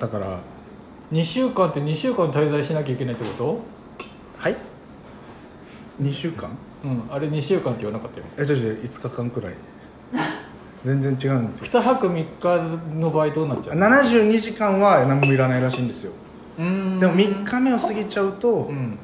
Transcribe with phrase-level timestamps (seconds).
[0.00, 0.38] だから。
[1.12, 3.60] 2週間って2週間滞在しなきゃいけないってこ
[4.38, 4.56] はい。
[6.02, 6.50] 2週間？
[6.82, 9.54] とうんあれ2週間って言わなかったよえじゃじゃ5日間くらい。
[10.84, 11.66] 全然違うんですよ。
[11.66, 16.12] 2泊3日の場合どうなっちゃう72時間は何もいらないらしいんですよ。
[16.58, 17.00] うーん。
[17.00, 18.98] でも3日目を過ぎちゃうと、うん。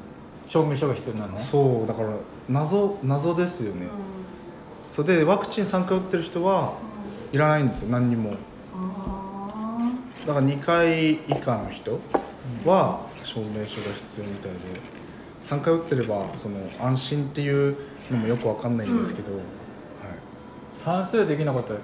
[0.46, 1.38] 証明書が必要なの？
[1.38, 2.10] そうだから
[2.48, 3.86] 謎謎ですよね、
[4.86, 6.74] それでワクチン3回打ってる人は
[7.32, 8.32] いらないんですよ何にも。
[8.32, 8.34] あ
[10.26, 12.00] だから2回以下の人
[12.64, 14.58] は証明書が必要みたいで
[15.42, 17.76] 3回打ってればその安心っていう
[18.10, 19.28] のもよくわかんないんですけど、
[20.82, 21.80] 算数できなかったら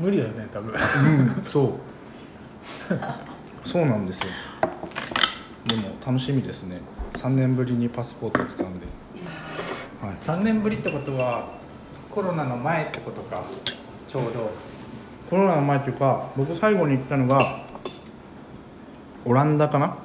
[0.00, 0.72] 無理だよね多分。
[0.72, 1.72] はい、うんそう。
[3.66, 4.26] そうなんですよ。
[5.66, 6.80] でも楽しみですね。
[7.14, 8.86] 3年ぶりにパスポートを使うんで、
[10.02, 11.48] はい、3年ぶりってことは
[12.10, 13.42] コロナの前ってことか
[14.08, 14.50] ちょうど
[15.30, 17.64] コロナの前っていうか僕最後に行ったのが
[19.24, 19.96] オランダかな？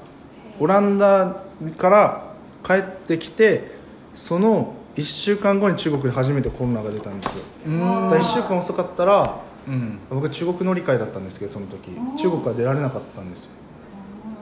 [0.60, 1.44] オランダ
[1.78, 3.72] から帰ってきて
[4.14, 7.46] その1週間後に中国で初めてコロナが出たんですよ。
[7.68, 10.00] うだーから1週間遅かったらうん。
[10.10, 11.92] 僕は中国乗り換えだったんですけどその時。
[12.18, 13.50] 中国は出られなかったんですよ。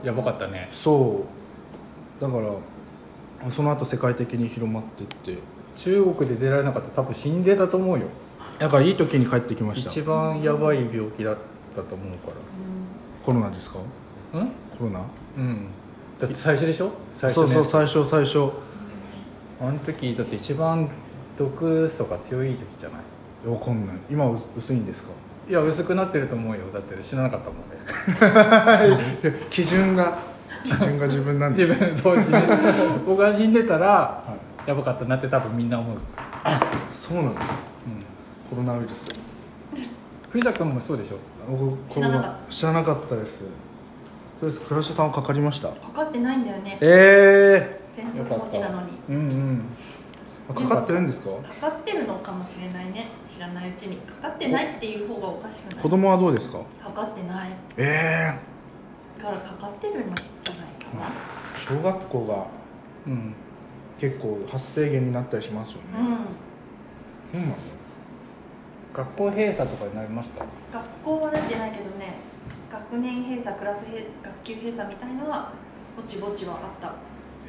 [0.04, 0.70] やばかったね。
[0.72, 1.26] そ
[2.20, 2.22] う。
[2.22, 5.42] だからその後世界的に広まっていって。
[5.78, 8.08] 中国で出られなかったら多分死んでたと思うよ
[8.60, 9.92] だからいい時に帰ってきました。
[9.92, 11.38] 一番やばい病気だっ
[11.76, 12.34] たと思うか
[13.24, 13.80] コロナですか？
[14.34, 14.48] らうん？
[14.78, 15.02] コロナ？
[15.38, 15.68] うん。
[16.20, 16.92] だって最初でしょ？
[17.20, 18.52] 最初、ね、そうそう最初最初。
[19.60, 20.90] あの時だって一番
[21.38, 23.48] 毒素が強い時じゃない？
[23.54, 23.96] わかんない。
[24.10, 25.10] 今は薄薄いんですか？
[25.50, 26.64] いや薄くなってると思うよ。
[26.74, 29.38] だって知らなかったもんね。
[29.50, 30.20] 基準が
[30.64, 32.38] 基準が自分なんです自ね分そう死んで
[33.06, 36.02] 僕が死んでたらはやばかったなって多分みんな思う、うん、い、
[36.92, 37.42] そうなんだ
[38.50, 39.08] コロナウイルス。
[40.32, 41.18] 藤田君もそうでしょ？
[41.50, 42.30] 僕知らなかった。
[42.30, 43.44] コロナ知らなかったです。
[44.40, 44.62] そうです。
[44.62, 45.70] 倉下さんはかかりました？
[45.70, 46.78] かかってないんだよね。
[46.82, 48.92] え全数持ちなのに。
[49.10, 49.66] うんうん。
[50.50, 51.32] えー、かかってるんですか？
[51.32, 53.08] かかってるのかもしれないね。
[53.28, 53.98] 知らないうちに。
[53.98, 55.82] かかってないっていう方がおかしくない？
[55.82, 56.60] 子供はどうですか？
[56.82, 57.50] かかってない。
[57.78, 58.34] え
[59.18, 61.08] だからかかってるんじゃないかな。
[61.08, 62.48] え小学校が
[63.08, 63.34] うん。
[64.00, 65.82] 結構発生源になったりしますよね、
[67.34, 67.42] うん。
[67.42, 67.56] うん、なの？
[68.98, 70.44] 学校閉鎖とかになりました？
[70.80, 72.16] 学校はなってないけどね
[72.72, 75.52] 学年閉鎖クラス閉学級閉鎖みたいのは
[75.96, 76.88] ぼちぼちはあった。
[76.88, 76.92] へ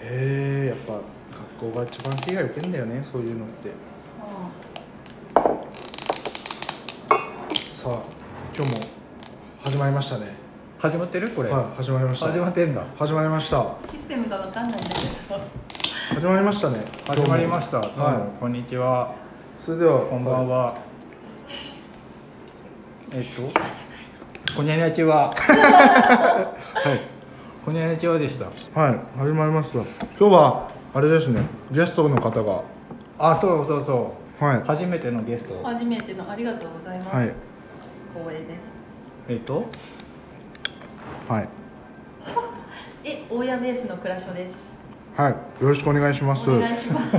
[0.03, 1.01] えやっぱ
[1.63, 3.71] 学校が一番被害受けんだよねそういうのって。
[7.55, 8.03] さあ
[8.55, 8.81] 今日も
[9.65, 10.27] 始まりましたね。
[10.79, 11.31] 始まってる？
[11.31, 12.27] これ、はい始まりました。
[12.27, 12.85] 始まってんだ。
[12.99, 13.75] 始まりました。
[13.91, 14.85] システムがわかんないんだけ
[15.33, 15.41] ど。
[16.15, 16.85] 始まりましたね。
[17.07, 17.81] 始まりました。
[17.81, 19.15] どうもはこんにちは。
[19.59, 19.63] い。
[19.63, 20.79] それではこんばんはは、
[23.11, 23.43] えっと
[24.57, 25.31] こにゃにゃちは。
[25.31, 26.55] は
[26.95, 27.01] い。
[27.65, 28.47] こにゃにゃちはでした。
[28.79, 29.79] はい始まりました。
[29.79, 29.87] 今
[30.19, 31.43] 日はあれですね。
[31.71, 32.63] ゲストの方が。
[33.19, 34.45] あそうそうそう。
[34.45, 34.63] はい。
[34.63, 35.61] 初めてのゲスト。
[35.65, 37.35] 初めてのありがとうございます、はい。
[38.15, 38.77] 光栄です。
[39.29, 39.67] えっと？
[41.29, 41.49] はい。
[43.05, 44.77] え大家ベースの倉所です。
[45.17, 45.33] はい。
[45.33, 46.51] よろしくお願いします。
[46.51, 47.13] お願いします。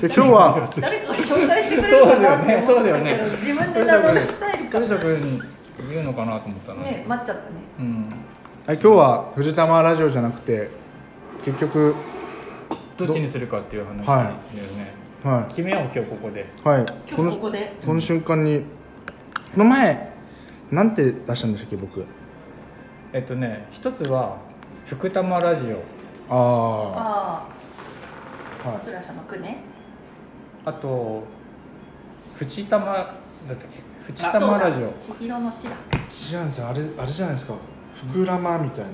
[0.00, 3.14] で今日は誰かが紹介してくれるかなって思そうだよね。
[3.14, 4.40] ったけど自分で名乗るス
[4.74, 5.40] タイルか藤田君
[5.90, 7.46] 言うのかなと思ったのに、ね待っちゃったね。
[7.78, 8.02] うん。
[8.66, 10.70] はい今日は藤玉ラジオじゃなくて
[11.44, 11.94] 結局
[12.96, 14.56] どっちにするかっていう話はい。
[14.56, 14.92] だよね、
[15.22, 16.40] は決めよう今日ここで。
[16.40, 16.86] いはい。
[17.08, 17.72] 今この日ここで。
[17.86, 18.62] この瞬間に
[19.52, 20.12] この前
[20.72, 22.04] なんて出したんでしたっけ僕？
[23.12, 24.38] えっとね一つは
[24.86, 25.82] 福玉ラジオ。
[26.28, 27.46] ああ
[28.64, 28.80] あは
[29.36, 29.40] い。
[29.40, 29.58] ね。
[30.64, 31.22] あと
[32.38, 33.06] 淵玉だっ
[33.46, 33.83] たっけ？
[34.08, 34.92] 淵玉ラジオ。
[35.14, 35.70] 千尋の地だ。
[36.38, 36.68] 違うんですよ。
[36.68, 37.54] あれあれじゃないですか。
[38.12, 38.90] 膨らまみたいな。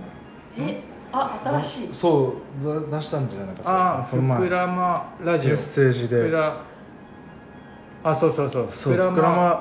[0.58, 0.82] え？
[1.12, 1.94] あ新しい。
[1.94, 4.38] そうだ出したんじゃなかったですああかこの前。
[4.40, 5.48] 膨らまラジオ。
[5.50, 6.16] メッセージで。
[6.16, 6.62] 膨ら
[8.04, 8.68] あそうそうそう。
[8.70, 9.54] そう膨らまま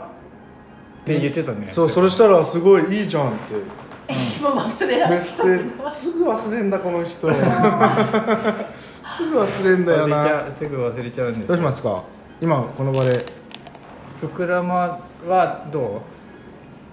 [1.01, 1.67] って言ってたね。
[1.71, 3.55] そうそれしたらすごいいいじゃんって。
[4.39, 5.91] 今忘れられメッセージ。
[5.91, 7.27] すぐ忘れんだこの人。
[9.03, 12.03] すぐ忘れんだよ忘れちなすぐ忘れちゃうんですどうしますか？
[12.39, 13.17] 今この場で
[14.21, 16.01] 膨らまはど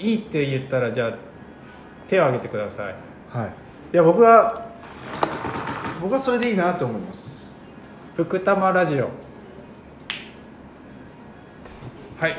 [0.00, 0.02] う？
[0.02, 1.14] いいって言ったらじゃあ
[2.08, 2.94] 手を挙げてください。
[3.32, 3.48] はい。
[3.92, 4.66] いや僕は
[6.00, 7.54] 僕はそれでいいなと思います。
[8.16, 9.08] 福玉ラジオ。
[12.18, 12.38] はい。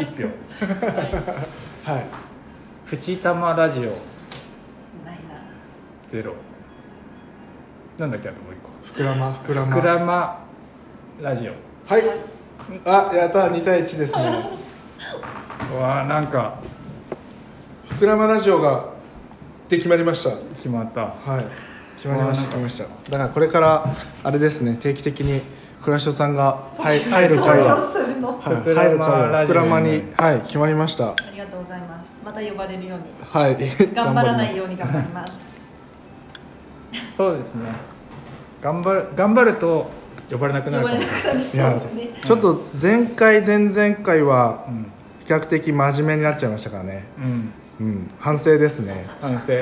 [0.00, 0.28] 一票。
[1.92, 2.04] はい。
[2.86, 3.92] 淵玉ラジオないな。
[6.10, 6.34] ゼロ。
[7.98, 10.38] なんだっけあともう一膨らま膨ら個ま膨らま
[11.20, 11.52] ラジオ。
[11.92, 12.02] はい
[12.84, 14.50] あやった2対1ですね。
[15.72, 16.54] う わあなんか。
[17.98, 18.86] 膨らまラジオが
[19.68, 20.30] で決まりました。
[20.56, 21.00] 決まった。
[21.00, 21.44] はい。
[21.96, 22.84] 決まりました決まりました。
[23.10, 23.86] だからこれから
[24.24, 25.40] あれですね定期的に
[25.82, 30.04] 倉所さんが入入る会登は、はい、 入る会は膨らまに。
[30.16, 31.10] はい決まりました。
[31.10, 32.20] ありがとうございます。
[32.24, 33.04] また呼ばれるように。
[33.30, 33.56] はい。
[33.94, 35.32] 頑張らない頑ように頑張ります。
[37.16, 37.70] そうですね。
[38.60, 39.90] 頑張る頑張ると
[40.30, 41.00] 呼ばれなくな呼るかも。
[41.00, 42.14] ばれなくなるそうですね。
[42.24, 44.86] ちょっと前回前々回はうん。
[45.24, 47.04] 比較的真面目になっちゃいましたからね。
[47.16, 47.52] うん。
[47.80, 48.10] うん。
[48.18, 49.06] 反省ですね。
[49.20, 49.52] 反省。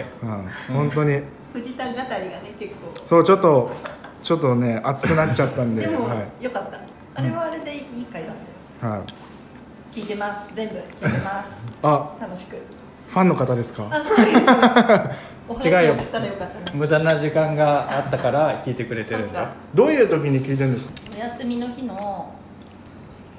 [0.70, 0.74] うん。
[0.74, 1.22] 本当に。
[1.52, 3.06] 藤田語りがね結構。
[3.06, 3.70] そうちょっと
[4.22, 5.86] ちょっとね熱くなっちゃったんで。
[5.86, 6.78] でも、はよかった。
[7.14, 8.34] あれはあれでいい回だっ
[8.80, 8.94] たよ。
[8.94, 10.48] い、はい、聞いてます。
[10.54, 11.68] 全部聞いてます。
[11.82, 12.56] あ楽しく。
[13.08, 13.88] ファンの方ですか？
[13.90, 14.40] あそうです
[15.64, 15.96] 違うよ。
[16.74, 19.50] 無駄な時間があったから聞いてくれてるんだ。
[19.74, 20.92] どういう時に聞いてるんですか？
[21.16, 22.32] お休みの日の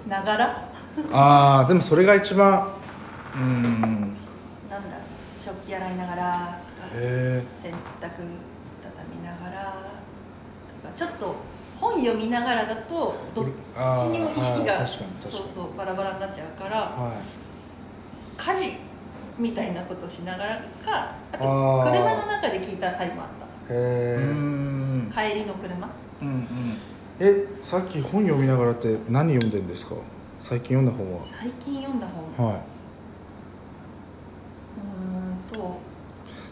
[0.08, 0.70] ながら？
[1.14, 2.68] ああでもそれが一番
[3.36, 3.82] うん。
[4.70, 4.98] なんだ
[5.46, 6.60] 食器洗いながら
[6.96, 8.22] へ洗濯畳
[9.18, 9.78] みながら
[10.84, 11.36] とかちょっと
[11.80, 13.48] 本読みながらだとどっち
[14.10, 17.14] にも意識がそうそうバラバラになっちゃうからは
[18.38, 18.74] 家事
[19.38, 20.56] みたいなことしながら
[20.86, 21.44] かあと
[21.84, 23.28] 車の中で聞いた回もあっ
[23.70, 25.12] いへうえん。
[25.14, 25.88] た帰りの車。
[26.22, 26.46] うんうん。
[27.20, 29.96] えさっき本読みながらって何読んでんですか？
[30.40, 31.20] 最近読んだ本は。
[31.40, 32.08] 最近読んだ
[32.38, 32.46] 本。
[32.46, 32.62] うはい。
[35.54, 35.78] ーんと。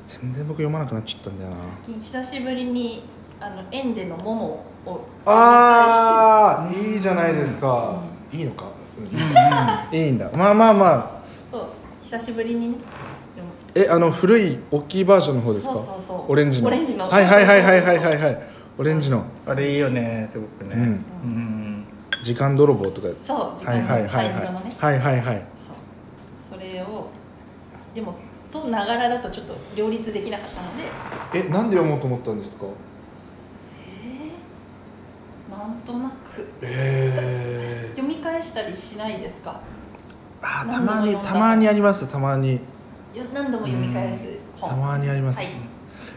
[0.08, 1.58] 全然僕読まなくなっちゃったんだよな。
[1.86, 3.04] 最近久しぶりに
[3.40, 5.02] あの園でのモモを。
[5.26, 8.02] ああいいじゃないですか、
[8.32, 8.66] いいのか、
[9.92, 9.98] うん。
[9.98, 10.30] いいんだ。
[10.34, 10.86] まあまあま
[11.16, 11.19] あ
[12.10, 12.78] 久しぶりにね。
[13.76, 15.74] えあの古い大きいバージョンの方ですか？
[15.76, 16.32] そうそうそう。
[16.32, 16.68] オレンジの。
[16.68, 17.08] オレンジの。
[17.08, 18.42] はいはいはいはいはいはいはい。
[18.80, 19.24] オレンジの。
[19.46, 20.74] あれいいよねすごくね。
[20.74, 20.82] うん。
[20.82, 20.86] う
[21.28, 21.86] ん。
[22.24, 25.46] 時間泥棒とかそう時はいはい間のはいはい灰色のねはいはいはい。
[26.50, 26.60] そう。
[26.60, 27.08] それを
[27.94, 28.16] でも
[28.52, 31.48] とながらだとちょっと両立できなかったので。
[31.48, 32.66] えなんで読もうと思ったんですか？
[33.88, 36.48] えー、なんとなく。
[36.64, 39.62] え 読み返したりしないですか？
[40.42, 42.54] あーたまにたまにありますたまに。
[43.14, 44.28] よ何度も読み返す
[44.58, 44.70] 本。
[44.70, 45.48] たまにあります、はい、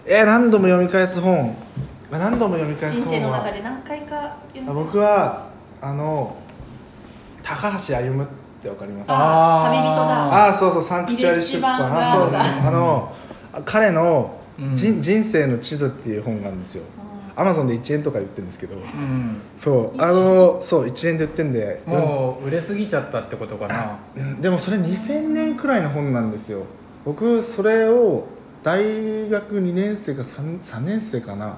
[0.07, 1.57] えー何度も読み返す本。
[2.13, 5.47] あ何度も読み返す人生の本は中で何回か読みあ僕は
[5.81, 6.37] あの
[7.43, 8.27] 高橋歩っ
[8.63, 9.11] てわかります？
[9.11, 10.47] ああ旅人だ。
[10.49, 12.01] あーそうそうサンクチュアリ出版。
[12.01, 13.13] あそうですあの
[13.65, 14.77] 彼の、うん。
[14.77, 16.83] 人人生の地図っていう本があるんですよ。
[16.97, 17.02] うん
[17.35, 19.41] アマゾンで1円とか言ってるんですけどうん。
[19.57, 23.99] そうあのそう1円で売ってんでもう売れすぎちゃったってことかな。
[24.17, 24.41] うん。
[24.41, 26.65] でもそれ2000年くらいの本なんですよ。
[27.05, 28.27] 僕それを
[28.63, 31.57] 大学2年生か 3, 3年生かな。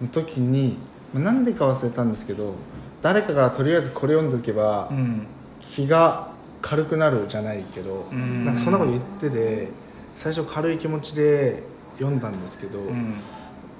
[0.00, 0.78] の時に
[1.14, 2.54] まあなんでか忘れたんですけど
[3.02, 5.26] 誰かがとりあえずこれ読んでおけばうん。
[5.60, 6.28] 気が
[6.60, 8.44] 軽くなるじゃないけど、うん。
[8.44, 9.68] なんかそんなこと言ってて
[10.14, 11.62] 最初軽い気持ちで
[11.98, 13.14] 読んだんですけど、うん。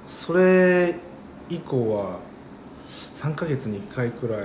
[0.07, 0.95] それ
[1.55, 2.19] 以降は
[3.15, 4.41] 3ヶ月に1回くらい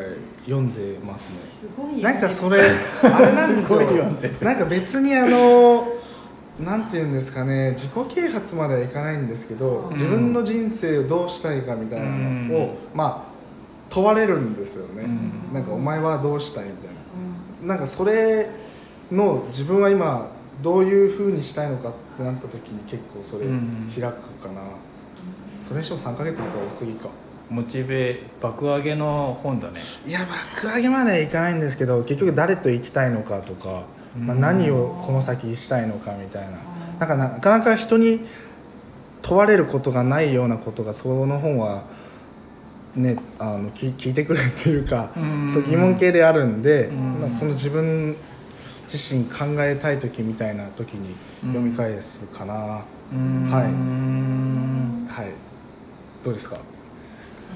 [0.45, 1.35] 読んでますね。
[1.59, 2.03] すごいよね。
[2.03, 2.61] なんかそれ
[3.03, 3.81] あれなんですよ。
[3.81, 5.87] すなんか別にあの
[6.59, 9.93] なんていうんですかね自己啓発まではいかないんですけど、うん。
[9.93, 12.97] 自分の人生をどうしたいかみたいなのを、うん。
[12.97, 13.37] まあ
[13.89, 15.53] 問われるんですよね、うん。
[15.53, 16.95] なんかお前はどうしたいみたいな。
[17.61, 17.67] うん。
[17.67, 18.49] なんかそれ
[19.11, 20.29] の自分は今
[20.61, 23.91] どういうふうにしたいのかってなった時に結構それうん。
[23.93, 24.61] 開くかな、
[25.67, 27.09] それにしても3ヶ月の方が多すぎか。
[27.49, 29.81] モチベ爆上げの本だね。
[30.05, 30.25] いや
[30.61, 33.83] 爆上げまではいかないんですけど結局誰と行きたいのかとか、
[34.17, 34.41] まあ、うん。
[34.41, 36.57] 何をこの先したいのかみたいな。
[36.99, 38.21] なんかなかなか人に
[39.21, 41.83] 問われることがないようなことがその本は
[42.95, 45.49] ねあの聞聞いてくれっていうか、うん。
[45.49, 47.19] そう疑問系であるんで、うん。
[47.19, 48.15] まあ、その自分
[48.91, 53.49] 自身考えたい時みたいな時に読み返すかな、はうん。
[53.51, 55.47] はい
[56.27, 56.57] どうですか？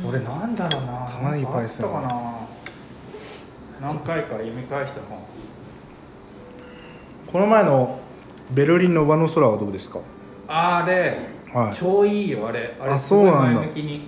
[0.07, 1.05] 俺なんだろうな。
[1.11, 1.87] 玉ねぎパイセン。
[1.91, 2.47] かな。
[3.81, 5.19] 何回か読み返した本
[7.29, 7.99] この前の
[8.51, 9.99] ベルリンの上の空はどうですか？
[10.47, 11.17] あれ
[11.53, 11.75] はい。
[11.75, 12.73] 超いいよあれ。
[12.79, 13.59] あれあすごいそうなんだ。
[13.59, 14.07] 前向きに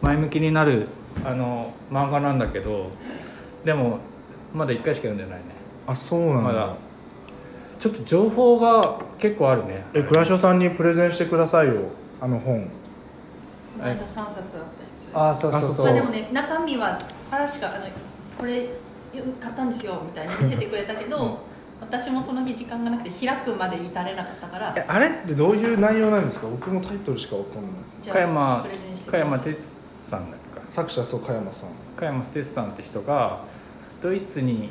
[0.00, 0.86] 前向きになる
[1.22, 2.90] あの漫画なんだけど
[3.66, 3.98] でも
[4.54, 5.44] まだ1回しか読んでないね。
[5.86, 6.74] あそうなんだ、まだ。
[7.78, 9.84] ちょっと情報が結構あるね。
[9.92, 11.74] え倉所さんにプレゼンしてくださいよ
[12.18, 12.62] あの本。
[12.64, 12.70] こ
[13.80, 14.60] の間3冊あったや
[14.98, 15.08] つ。
[15.14, 15.88] あそうそうそう。
[15.88, 16.98] あまあでもね中身は
[17.30, 17.86] 話しかあの
[18.38, 18.68] これ
[19.40, 21.36] 買ったんですよみたいに見せてくれたけど、うん。
[21.80, 24.74] 私もその日時間がなくて開くまで至れなかったから。
[24.76, 26.46] えあれってどういう内容なんですか？
[26.46, 28.12] 僕もタイトルしかわかんない。
[28.12, 28.66] 加山
[29.10, 29.68] 加山哲
[30.10, 30.60] さんだっけ？
[30.60, 31.70] か作者そう加山さん。
[31.96, 33.40] 加山哲さんって人が
[34.02, 34.70] ドイツに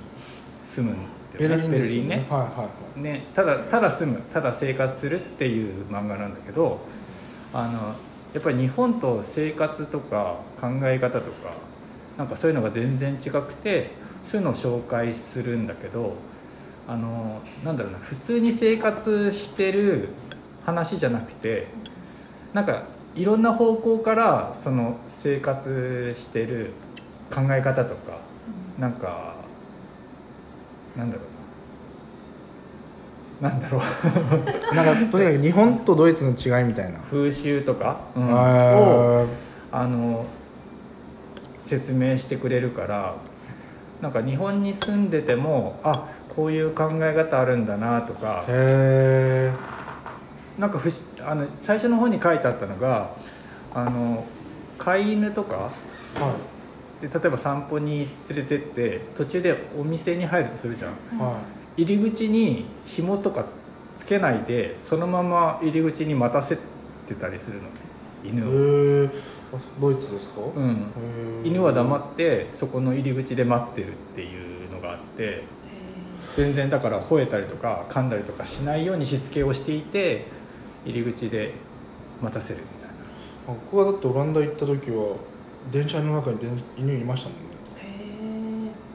[0.63, 0.95] 住む
[1.37, 2.27] ベルリンね。
[2.29, 3.01] はいはいはい。
[3.01, 6.79] ね、ただただ住むただ生活するっていう漫画なんだけど
[7.53, 7.95] あの
[8.33, 11.53] やっぱり日本と生活とか考え方とか
[12.17, 13.91] なんかそういうのが全然違くて
[14.23, 16.13] そういうのを紹介するんだけど
[16.87, 20.09] あのなんだろうな普通に生活してる
[20.65, 21.67] 話じゃなくて
[22.53, 22.83] なんか
[23.15, 26.71] いろんな方向からその生活してる
[27.33, 28.19] 考え方とか
[28.77, 29.35] なんか
[30.95, 31.28] なんだろう
[33.41, 33.81] ななんだろう。
[34.75, 38.33] なんかとにかく日本とドイツの違いみたいな、風習とか、うん。
[38.33, 39.25] をあ
[39.71, 40.25] あの
[41.65, 43.15] 説明してくれるから
[44.01, 48.49] なんか日本に住んでてもあこういう考え方あるんだなとかー。
[48.49, 49.51] へ
[50.57, 53.11] なんかふしあの最初の方に書いてあったのが
[53.73, 54.25] あの
[54.77, 55.69] 飼い犬とか
[56.17, 56.33] えは
[57.01, 60.91] で例えば散歩に連れてって途中でお店に入るとするじゃん。
[60.91, 61.21] い。
[61.21, 61.37] は
[61.77, 63.45] 入り口に紐とか
[63.97, 66.57] つけないでそのまま入り口に待たせ
[67.07, 67.63] てたりするの。
[67.63, 68.45] い犬
[69.05, 69.09] を、
[69.79, 70.91] ドイツですか、うん、
[71.43, 75.43] 犬は黙ってそこの入り口で待ってるっていうのがあって
[76.35, 80.25] 全然だから吠えたりとか噛んだりとかしないようにしつけをしていて
[80.85, 81.53] 入り口で
[82.21, 82.95] 待たせるみたいな。
[83.47, 85.15] 僕はだってオランダ行った時は
[85.71, 87.58] 電車の中に電犬いましたもんね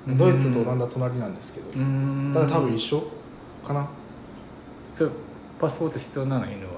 [0.07, 3.03] ドイツとオランダ隣なんですけど、うーんだから多分一緒
[3.67, 3.89] かな。
[4.97, 5.11] それ
[5.61, 6.73] パスポート必要なの犬は？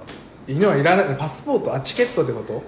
[0.47, 1.17] 犬はいらない。
[1.19, 2.63] パスポートあチケットってこと？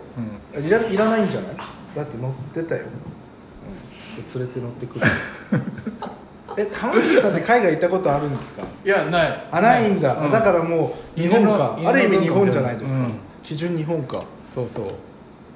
[0.56, 0.66] うん。
[0.66, 1.56] いらいらないんじゃない？
[1.94, 5.06] だって乗ってたよ、うん、連れて乗ってくる。
[6.58, 8.64] え玉木さんって海外行ったことあるんですか？
[8.84, 9.48] いやない。
[9.52, 10.30] あないんだ、うん。
[10.30, 11.78] だからもう日本か。
[11.84, 12.78] ある意味日本じゃない。
[12.78, 13.12] ですか、うん。
[13.44, 14.24] 基準日本か。
[14.54, 14.84] そうそう。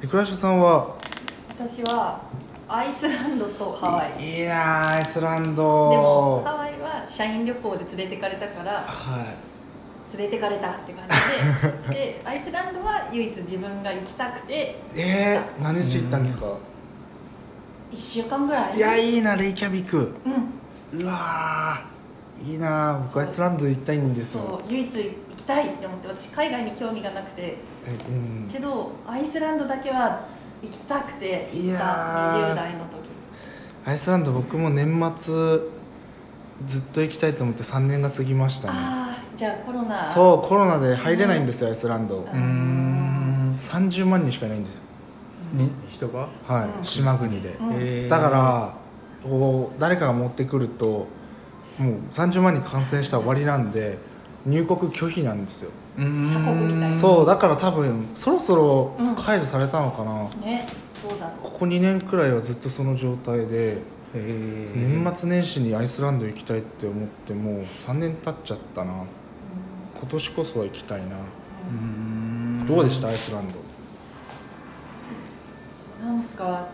[0.00, 0.94] え倉下さんは？
[1.58, 2.20] 私は
[2.74, 4.40] アイスランドとハワイ。
[4.40, 10.16] いいなあアイスランでドもハワイは社員旅行で連れてかれたからはい。
[10.16, 11.04] 連れてかれたって感
[11.90, 11.92] じで。
[12.16, 14.80] でアイスランドは唯一自分が行きたくて。
[14.94, 16.46] えー、何日行ったんですか、
[17.92, 18.76] 1週間ぐらい。
[18.76, 20.14] いやいいなレイキャビク。
[20.24, 21.02] うん。
[21.02, 27.42] うわーいいな僕アイスランド行きたいんですそよう唯一行きたいって思って私海外に興味がなくて。
[27.86, 28.50] えうん。
[28.50, 30.22] けどアイスランドだけは
[30.62, 33.10] 行きたくてい行ったやー20代の時。
[33.84, 35.34] アイスランド僕も年末
[36.66, 38.74] ずっと行きたいと思って3年が過ぎましたね。
[38.78, 40.04] ああじゃあコロナ。
[40.04, 42.18] そうコロナで入れないんですよアイスランド。
[42.18, 43.56] うん。
[43.58, 44.76] 30万人しかいないんです。
[44.76, 44.82] よ
[45.52, 46.28] に人が？
[46.46, 46.84] はい、うん。
[46.84, 48.74] 島国で、だから
[49.22, 51.06] こう誰かが持ってくると
[51.78, 53.98] もう30万人感染したら終わりなんで
[54.46, 56.92] 入国拒否なんですよ、鎖国みたいな。
[56.92, 59.14] そうだから多分そろそろうん。
[59.16, 61.26] 解除されたのかな、ねそうだ。
[61.42, 63.78] ここ2年くらいはずっとその状態で
[64.14, 68.92] 年末年始にアイスランド行きたいって思ってもう3年経っちゃったな。
[68.92, 68.94] う
[69.98, 72.66] 今年こそは行きたいな、んうーん。
[72.66, 73.08] どうでした？
[73.08, 73.54] アイスランド。
[76.06, 76.66] なんか。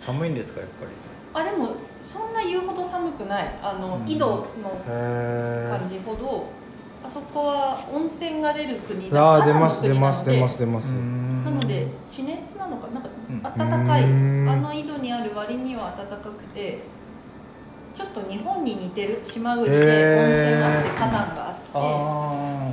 [0.00, 0.60] 寒いんですか？
[0.60, 0.92] やっぱり。
[1.34, 1.70] あでも
[2.02, 3.58] そんな言うほど寒くない。
[3.62, 4.08] あの、うん。
[4.08, 4.46] 井戸の
[7.04, 10.92] あそこは温泉が出る国えああ出ます出ます出ます出ます。
[10.92, 14.48] ななので地熱なのかなんかうん暖かい、うん。
[14.48, 16.78] あの井戸にある割には暖かくて
[17.96, 19.92] ちょっと日本に似てる島国で温泉
[20.60, 22.72] があって火山があって、あ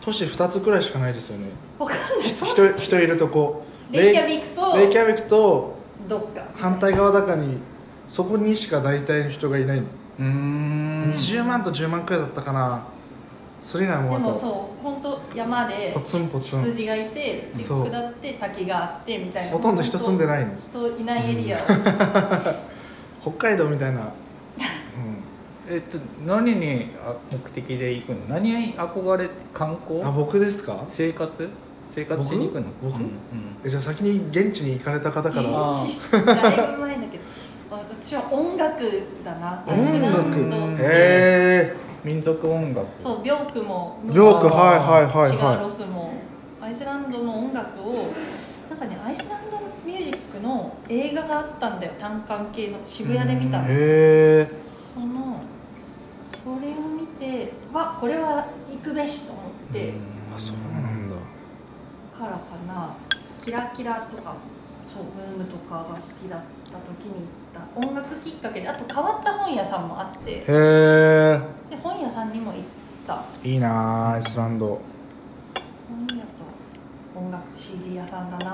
[0.00, 1.48] 都市2つくらいしかないですよね。
[1.78, 2.28] わかんない。
[2.28, 3.64] ひ人人いるとこ。
[3.90, 5.74] レイキャビクとレイキャビクと
[6.08, 6.42] どっか。
[6.54, 7.58] 反対側だかに
[8.08, 9.80] そこにしか大体の人がいない。
[9.80, 11.12] んです、ーうーん。
[11.12, 12.84] 20万と10万くらいだったかな
[13.60, 14.48] それ以外もでもあとそ
[14.80, 16.60] う本当山でポツンポツン。
[16.62, 19.52] 羊がいて下って滝があってみたいな。
[19.52, 20.52] ほとんど人住んでいないの。
[20.70, 21.56] 人いないエリア。
[21.58, 21.60] を、
[23.36, 24.02] 北海道みたいな、う
[25.68, 28.16] えっと何にあ目的で行くの？
[28.28, 30.00] 何に憧れ観光？
[30.00, 30.84] ん、あ僕ですか？
[30.90, 31.48] 生活？
[31.94, 32.66] 生活しに行くの？
[32.82, 32.92] 僕？
[32.94, 33.02] 僕？
[33.02, 33.12] うんうん。
[33.64, 35.48] えじゃあ先に現地に行かれた方から。
[35.50, 37.24] あだいぶ前だけど
[37.70, 38.80] 私は音楽
[39.24, 39.80] だな音楽。
[39.80, 41.72] アイスランドうんへ
[42.04, 42.86] 民族音楽。
[42.98, 46.12] そうビョークもえよくはいはいはいシガロはスも
[46.60, 48.12] アイスランドの音楽を
[48.68, 51.92] なんかねアイスランドミュージックの映画があったんだよ。
[51.98, 55.40] 単管系の渋谷で見たへえその
[56.44, 59.92] それを見てわこれは行くべしと思って、
[60.34, 61.16] あそうなんだ。
[62.18, 62.94] からかな。
[63.44, 64.36] キラキラとか
[64.88, 66.40] そうブームとかが好きだっ
[66.70, 70.32] た時に行った音楽きっかけであと変わった本屋さんもあって。
[70.32, 71.59] へえ
[72.10, 72.62] 屋さんにも行っ
[73.06, 73.22] た。
[73.44, 74.80] いいなあアイスランド。
[75.88, 76.44] 本屋と
[77.16, 78.44] 音楽 CD 屋さんだな。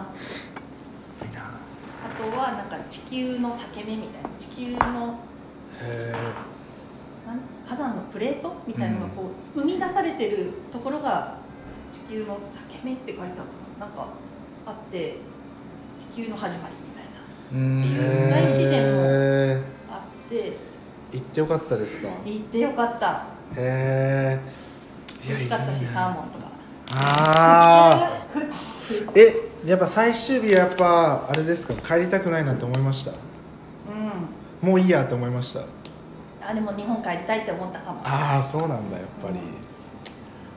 [1.23, 2.23] いいなあ。
[2.23, 4.29] とはなんか地球の裂け目みたいな。
[4.39, 5.19] 地球の
[5.81, 6.15] へ
[7.67, 11.39] 火山のプレートみたいなのがこう、生み出されてるところが
[11.91, 13.31] 地球の裂け目って書いてあっ
[13.79, 14.07] たなんか
[14.67, 15.17] あって
[16.15, 18.37] 地球の始まりみたいな。
[18.37, 20.35] 大自然へあって。
[20.37, 20.53] ー
[21.13, 22.09] 行ってよかったですか？
[22.25, 24.41] 行ってよかったへえ
[25.29, 26.47] 美味しかったしサーモンとか。
[26.99, 28.23] ああ
[29.15, 29.35] え
[29.65, 31.75] やっぱ最終日はやっぱあれですか？
[31.97, 33.11] 帰りたくないなって思いました？
[33.11, 34.69] うん。
[34.69, 35.61] もういいやって思いました？
[36.49, 38.03] あでも日本帰りたいって思ったかも。
[38.05, 39.35] だああそうなんだやっぱり。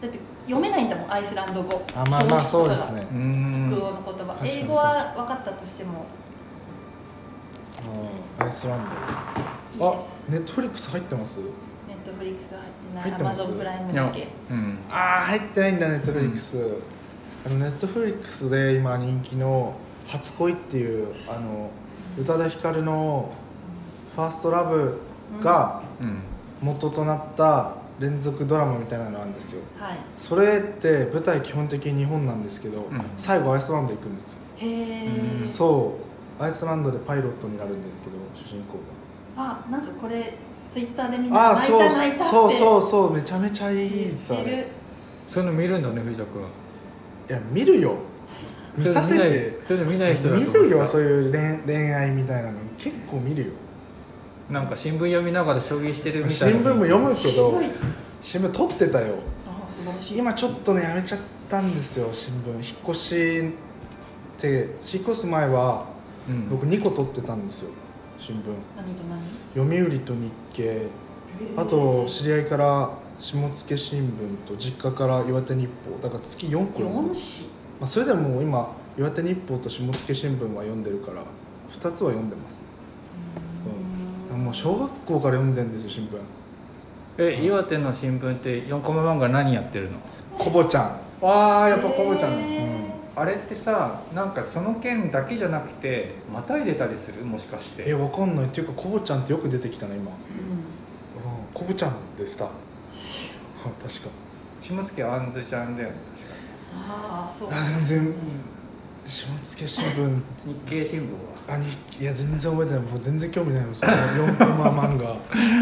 [0.07, 1.81] って読めないんだもんアイスランド語。
[1.95, 3.07] あまあまあそうですね。
[3.11, 3.71] うん。
[3.71, 6.05] 北欧の言葉英語は分かったとしても。
[8.39, 8.45] うん。
[8.45, 8.79] アイスラン
[9.79, 9.91] ド。
[9.91, 9.95] あ
[10.29, 11.39] ネットフリックス入ってます？
[11.39, 11.45] ネ
[11.95, 12.61] ットフリックス入
[12.95, 14.27] 入ってますアマゾンプライムいやだけ。
[14.49, 14.77] うん。
[14.89, 16.57] ああ入ってないんだネットフリックス、
[17.45, 19.73] あのネットフリックスで今人気の
[20.07, 21.69] 「初恋」っていうあの
[22.17, 23.31] 宇多田ヒカルの
[24.15, 24.99] 「ファーストラブ
[25.39, 26.19] がうん。
[26.61, 29.61] 元となった連続ドラマみたいなのなんですよ。
[29.77, 29.97] はい。
[30.17, 32.85] それって舞台基本的に日本なんですけど、ん。
[33.15, 35.43] 最後アイスランド行くんですよ、へえうん。
[35.45, 35.97] そ
[36.39, 36.43] う。
[36.43, 38.79] アイスランドでパイロットになるんですけど主人公
[39.35, 40.33] あなんかこれ
[40.69, 42.23] ツイッターでみんがああな泣いそうた泣いたって。
[42.23, 44.67] そうそうそうめちゃめちゃいい言ですあれってる？
[45.27, 46.41] そういうの見るんだね藤田君。
[46.41, 47.95] いや見るよ。
[48.77, 49.59] 見させて。
[49.67, 50.63] そういうの見ないそういうの見ない人だと見思ってた。
[50.65, 51.31] るよそういう
[51.65, 53.51] 恋恋愛みたいなの結構見るよ。
[54.49, 57.61] なんか新聞読みながら将棋してるみたい新な聞も読むけど
[58.21, 59.15] 新聞撮ってたよ。
[59.45, 60.17] あ素晴らしい。
[60.17, 62.51] 今ちょっとねやめちゃったんですよ新聞。
[62.53, 65.85] 引っ越しって引っ越す前は
[66.27, 66.49] うん。
[66.49, 67.71] 僕2個撮ってたんですよ
[68.19, 68.39] 新聞。
[68.75, 69.19] 何と何？
[69.55, 70.87] 読売と日経。
[71.55, 75.97] あと知り合いから下野新聞と実家から岩手日報。
[76.01, 77.49] だから月4個読んで4紙？
[77.79, 81.23] まあ、それでも今岩手日報と下野新聞は読んでるから
[81.71, 82.61] 2つは読んでます
[84.31, 84.43] うん。
[84.43, 86.17] もう小学校から読んでんですよ新聞。
[87.17, 89.97] え岩手の新聞って4コマ漫画何やってるの？
[90.37, 90.99] コボちゃん。
[91.21, 92.31] ああやっぱコボちゃん。
[92.31, 97.25] のへあれってさなんかその件だけじゃなくてまたいでたりする？
[97.25, 97.83] もしかして。
[97.87, 98.45] えわかんない。
[98.45, 100.15] っていうかコボちゃんってよく出てきたな今、ーうん。
[101.53, 102.45] コボちゃんでした。
[103.81, 104.09] 確か。
[104.61, 105.95] 下野あんずちゃんだよね
[106.73, 107.49] ああそう。
[107.51, 108.13] あ全然。
[109.05, 110.21] 下野新聞。
[110.45, 111.38] 日経新聞は？
[111.99, 115.17] いや全然覚えてないもう全然興味ないのその4コマ漫画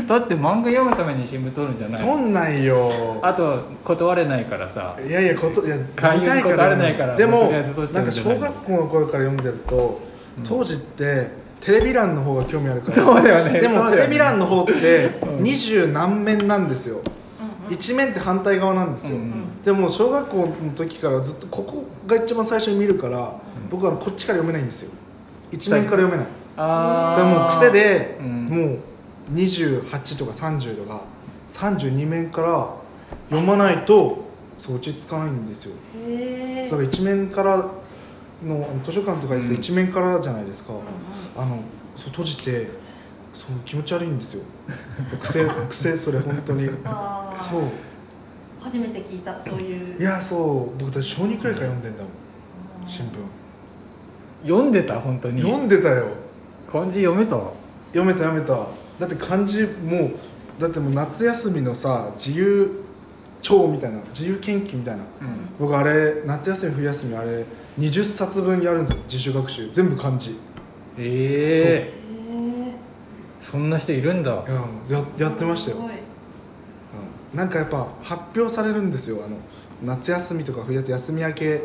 [0.07, 17.01] だって漫画読むために新聞取るんじゃない撮んないよあと断れないからさいやいやこといや勧誘に断れないからでもなんんじゃない小学校の頃から読んでると、うん当時ってテレビ欄の方が興味あるからそうだよねでもねレビ欄の方ってうん二十何面なんですよ、
[17.71, 23.31] 一面って反対側なんですよ、うんでも小学校の時からずっとここが一番最初に見るから、ん
[23.69, 24.91] 僕はこっちから読めないんですよ
[25.51, 26.27] 一面から読めない。
[26.57, 28.45] あでもう癖で、うん。
[28.45, 28.79] もう
[29.33, 31.01] 28とか30とか
[31.47, 32.75] 32面から
[33.29, 34.25] 読まないと
[34.57, 35.75] そう落ち着かないんですよ。
[36.63, 37.57] だから一面から
[38.43, 40.73] の図書館とか行くと一面からじゃないですか、
[41.35, 41.59] あの
[41.95, 42.69] そう閉じて
[43.33, 44.43] そう気持ち悪いんですよ。
[45.19, 46.67] 癖 癖それ本当に。
[47.35, 47.61] そう。
[48.59, 50.01] 初めて聞いたそういう。
[50.01, 50.35] いやそ
[50.75, 50.79] う。
[50.79, 52.11] 僕だって小2くらいから読んでんだもん。
[52.87, 53.09] 新聞
[54.43, 55.41] 読んでた本当に。
[55.41, 56.07] 読んでたよ。
[56.71, 57.37] 漢字読めた？
[57.93, 58.67] 読めた読めた。
[58.99, 60.11] だって漢字もう
[60.59, 62.83] だってもう夏休みのさ自由
[63.41, 65.03] 帳みたいな自由研究みたいな。
[65.03, 65.07] うん。
[65.59, 67.45] 僕あれ夏休み冬休みあれ
[67.79, 69.69] 20冊分やるんですよ自主学習。
[69.69, 70.31] 全部漢字。
[70.31, 70.35] い
[70.97, 72.73] ええへ
[73.39, 74.31] そんな人いるんだ。
[74.31, 75.77] やややってましたよ。
[75.77, 77.37] うん。
[77.37, 79.23] なんかやっぱ発表されるんですよ。
[79.23, 79.37] あの
[79.83, 81.61] 夏休みとか冬休み明け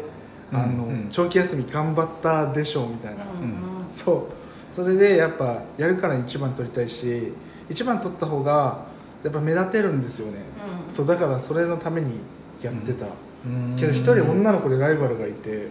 [0.53, 0.91] あの、うん。
[0.91, 3.31] うん長期休み頑張ったでしょうみたいな、うん。
[3.31, 3.57] うん。
[3.91, 4.75] そう。
[4.75, 7.33] それでやっぱやるから一番取りたいし
[7.69, 8.87] 一番取った方が
[9.23, 10.39] やっぱ目立てるんですよね、
[10.87, 10.91] うん。
[10.91, 12.21] そうだからそれのために
[12.63, 13.05] やってた、
[13.45, 13.77] うん。
[13.79, 15.69] けど一人女の子でライバルがいて、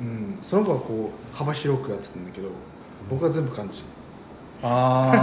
[0.00, 2.48] うん、その子はこう幅広くやってたんだけど
[3.08, 3.82] 僕は全部漢字
[4.62, 5.16] あち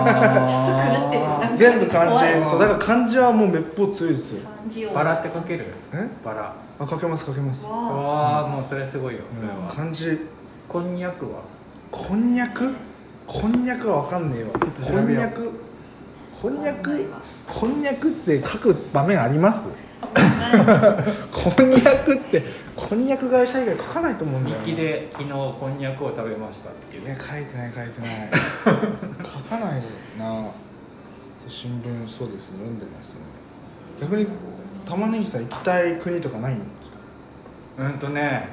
[0.47, 1.23] ょっと狂ってる。
[1.23, 2.43] なんか全部漢怖い。
[2.43, 4.41] 字そうだから漢字はもうめっぽう強いですよ。
[4.41, 5.65] 漢字をバラって書ける？
[5.93, 6.07] え？
[6.23, 9.71] バラあ書けます書けます、わわあもうそれすごいよそれうんは。
[9.71, 10.19] 漢字
[10.67, 11.41] こんにゃくは？
[11.91, 12.73] こんにゃく？
[13.27, 14.49] こんにゃくは分かんねえわ。
[14.53, 15.51] こんにゃく
[16.41, 17.05] こんにゃく？
[17.47, 19.69] こんにゃくって書く場面あります？
[20.01, 22.43] あ こんにゃくって
[22.75, 24.63] こんにゃく会社以外書かないと思うんだよな。
[24.65, 27.05] 日記で昨日こんにゃくを食べましたっていう。
[27.05, 28.29] いや書いてない書いてない。
[29.23, 29.81] 書かない
[30.19, 30.47] な。
[31.47, 33.21] 新聞そうですね読んでますね。
[34.01, 34.27] 逆に
[34.85, 36.69] 玉ねぎさん行きたい国とかないんです
[37.77, 37.85] か？
[37.85, 38.49] うんとね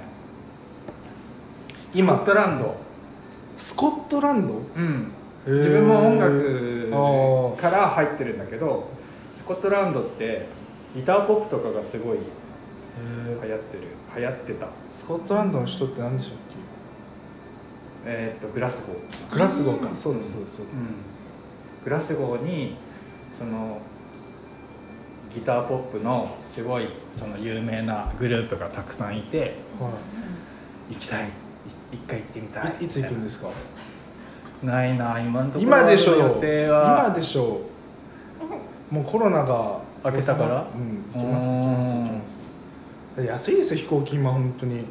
[1.94, 2.14] 今。
[2.14, 2.76] スコットランド。
[3.56, 4.54] スコットランド？
[4.54, 5.12] うん。
[5.46, 5.58] へー。
[5.58, 6.24] 自分も音あ
[7.56, 8.88] 楽から入ってるんだけど
[9.34, 10.46] スコットランドって
[10.96, 12.20] ギターポップとかがすごいへ
[13.42, 14.68] 流行ってる流行ってた。
[14.90, 16.38] スコットランドの人って何でしたっ
[18.04, 18.96] えーっとグラスゴー。
[19.28, 19.96] けグラスゴーか、うん。
[19.96, 20.76] そうですそうですそうです。
[21.84, 22.76] グラスゴーに
[23.38, 23.78] その
[25.34, 29.90] ギターポップのすごいその有名なグループがたくさんいては
[30.90, 31.24] 行きたい。
[31.24, 31.28] い
[31.92, 32.72] 一回行ってみたい。
[32.80, 33.48] い、いいつ行くんですか？
[34.62, 37.04] ないな今のところ今でしょ予定は。
[37.06, 37.60] 今でしょ
[38.90, 40.66] もうコロナが明けたから？
[40.74, 42.46] うん行きます行きます行きます。
[43.26, 44.84] 安いですよ飛行機今本当に。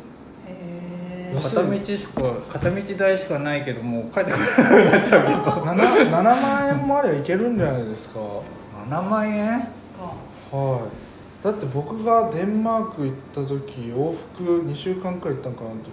[1.34, 5.40] 片道しか片道代しかないけどもう帰ってこなくなっちゃうけど。
[5.64, 8.20] 7, 7万円もあればいけるんじゃないですか。
[8.90, 9.62] 7万円？
[9.62, 9.68] か
[10.52, 11.44] はい。
[11.44, 13.64] だって僕がデンマーク行った時
[13.96, 15.90] 往復2週間くらい行ったんかなあの時。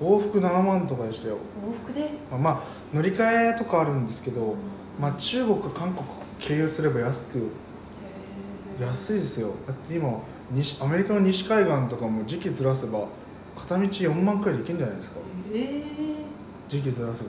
[0.00, 1.36] 往復7万とかでしたよ。
[1.64, 2.10] 往復で？
[2.30, 4.56] まあまあ乗り換えとかあるんですけど、
[5.00, 6.04] まあ、中国韓国
[6.40, 7.42] 経由すれば安くへ
[8.84, 9.50] 安いですよ。
[9.66, 10.18] だって今
[10.50, 13.06] 西アメリカの西海岸とかも時期ずらせば
[13.56, 15.16] 片道4万くらいで行けるんじゃないですか。
[15.52, 15.82] えへえ
[16.68, 17.28] 時期ずらせば。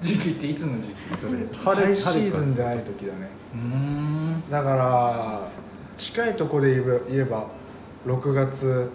[0.00, 0.94] 時期っていつの時期？
[1.20, 1.32] それ。
[1.84, 3.28] ハイシーズンじゃない時だね。
[3.54, 4.50] うーん。
[4.50, 5.48] だから
[5.96, 7.46] 近いとこで言えば言えば
[8.06, 8.90] 6月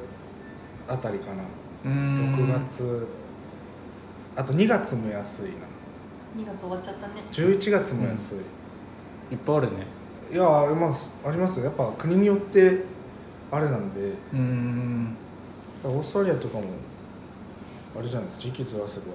[0.87, 1.43] あたりかな。
[1.85, 2.35] うーん。
[2.35, 3.07] 6月。
[4.35, 5.51] あと2月も安いな。
[6.37, 7.13] 2月終わっちゃったね。
[7.31, 8.35] 11月も安い、
[9.33, 9.85] いっぱいあるね。
[10.31, 11.09] いやあります。
[11.25, 11.65] ありますよ。
[11.65, 12.83] やっぱ国によって
[13.51, 14.01] あれなんで。
[14.01, 15.15] うーん。
[15.83, 16.63] オーストラリアとかも
[17.97, 18.29] あれじゃない？
[18.37, 19.05] 時期ずらせば。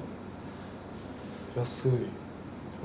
[1.57, 1.93] 安い。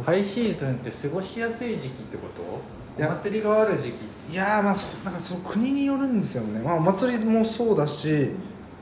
[0.06, 2.79] ハイシーズンって過ごしやすい時期ってこと？
[3.08, 4.34] 祭りがある時期。
[4.34, 8.30] いやーまあそうなんかその国によるんですよね、まあ、お祭りもそうだし、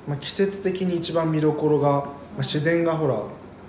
[0.06, 3.18] まあ、季節的に一番見どころが、まあ、自然がほら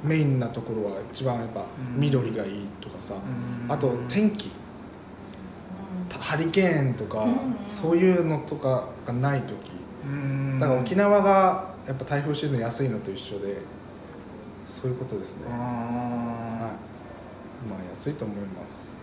[0.03, 2.01] メインなところは一番やっぱうん。
[2.01, 3.73] 緑がいいとかさ、うん。
[3.73, 4.47] あと天気。
[4.47, 4.51] う
[6.19, 7.35] ハリケーンとか、うん。
[7.69, 9.79] そういうのとかがない時。
[10.59, 13.59] だから沖縄がやっぱ台風シーズン安いのと一緒で
[14.65, 15.63] そういうことですね、はい、あ
[17.69, 18.97] まあ安いと思います。
[18.97, 18.98] ー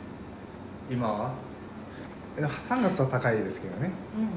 [0.89, 1.31] 今は？
[2.37, 3.87] え3月は高いですけどね。
[3.87, 4.27] んうん。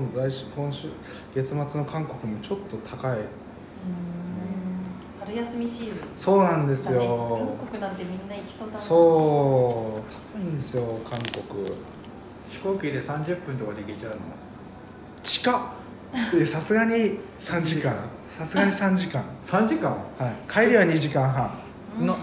[0.00, 0.10] うん。
[0.12, 0.88] 今来週今週
[1.34, 3.18] 月末の韓国もちょっと高い。
[3.18, 3.24] うん。
[5.20, 6.08] 春休みシーズン。
[6.14, 7.56] そうなんですよ。
[7.60, 8.78] 韓国なんてみんな行きそうだな。
[8.78, 10.10] そう。
[10.36, 11.66] 高いんですよ韓国。
[12.50, 14.16] 飛行機で30分とかで行けちゃうの？
[15.22, 15.60] 近っ。
[16.46, 17.96] さすがに3時間。
[18.28, 19.24] さすがに3時間。
[19.44, 19.90] 3時間？
[19.90, 19.96] は
[20.28, 20.52] い。
[20.52, 21.50] 帰りは2時間半。
[21.98, 22.06] うん。
[22.06, 22.14] な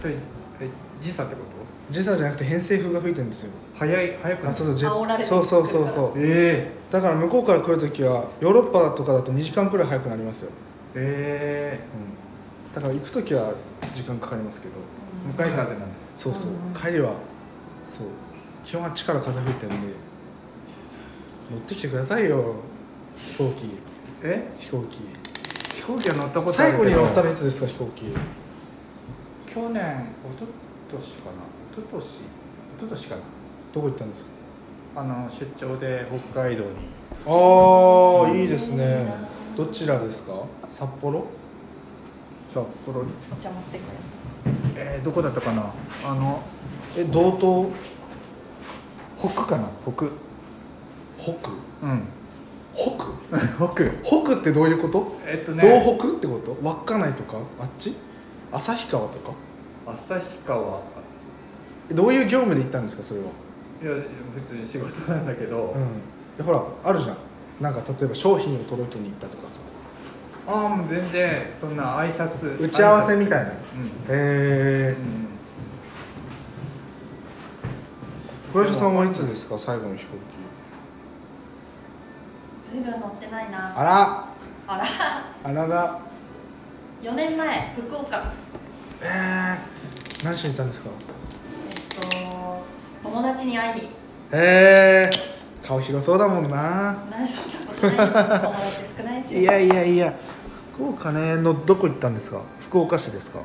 [0.00, 0.14] それ
[0.60, 0.68] え
[1.02, 1.49] 時差ってこと？
[1.90, 3.50] 時差じゃなくて偏西風が吹いてるんですよ。
[3.74, 6.12] 早い早くそうそうジェ煽られてそうそうそうそう。
[6.16, 10.52] えだから向こうから来るときはヨーロッパとかだと2時間くらい早くなりますよ、ー、
[10.96, 11.80] え。
[12.68, 13.52] うん、だから行くときは
[13.92, 14.74] 時間かかりますけど。
[15.26, 16.74] ー、向かい風なんだそうそう、うん。
[16.74, 17.12] 帰りは
[17.86, 18.06] そう。
[18.64, 20.10] 基本あっちから風吹いてるんで。
[21.50, 22.54] 乗ってきてくださいよ。
[23.16, 23.70] 飛行機。
[24.22, 24.48] え？
[24.58, 24.98] 飛行機。
[25.74, 28.04] 飛行機は乗ったことある最後に乗ったらのいつですか飛行機。
[29.52, 30.46] 去年一昨
[30.92, 31.49] 年かな。
[31.49, 32.12] 一昨年一
[32.80, 33.22] 昨年かな。
[33.72, 34.30] どこ行ったんですか？
[34.96, 36.70] あの出張で北海道に。
[37.26, 39.06] ああいいですね。
[39.56, 40.34] どちらですか？
[40.70, 41.24] 札幌？
[42.52, 43.10] 札幌に。
[43.40, 43.84] じゃあ持ってこ
[44.76, 45.72] えー、どこだったかな？
[46.04, 46.42] あの
[46.96, 47.36] え道
[49.20, 49.32] 東？
[49.32, 49.68] 北かな？
[49.84, 50.06] 北。
[51.22, 51.50] 北？
[51.82, 52.02] うん。
[52.74, 53.04] 北？
[54.02, 54.22] 北。
[54.24, 55.62] 北ってどういうこと、えっとね。
[55.84, 56.56] 道北ってこと？
[56.62, 57.38] 稚内とか？
[57.60, 57.94] あっち？
[58.52, 59.32] 旭川とか？
[59.86, 60.80] 旭川。
[60.96, 60.99] え
[61.94, 63.26] どういう業務で行ったんですかそれは？
[63.82, 63.92] いや
[64.34, 65.88] 別に仕事なんだけど、うん。
[66.36, 67.16] でほらあるじゃん。
[67.60, 69.60] なんか例えば商品を届けに行ったとかさ。
[70.46, 72.60] ああもう全然そんな挨拶。
[72.60, 73.50] 打ち合わせみたいな。
[73.50, 73.56] へうん、
[74.08, 75.28] えうん。
[78.52, 80.16] 倉石さんはいつですか最後の飛行
[82.64, 82.70] 機？
[82.70, 83.78] ずいぶん乗ってないな。
[83.78, 84.28] あら。
[84.66, 84.84] あら。
[85.44, 86.00] あらら。
[87.02, 88.32] 4年前福岡。
[89.02, 90.88] えー、何しに行ったんですか？
[90.90, 91.19] えっと
[93.02, 93.86] 友達に会いに。
[93.86, 93.90] へ
[94.32, 95.10] え
[95.62, 97.04] 顔広そうだもんな。
[97.10, 98.24] 何しんなことないですよ。
[98.24, 99.40] 友達少ないですよ。
[99.40, 100.14] いやいやいや。
[100.74, 102.40] 福岡ねのどこ行ったんですか？
[102.60, 103.40] 福岡市ですか？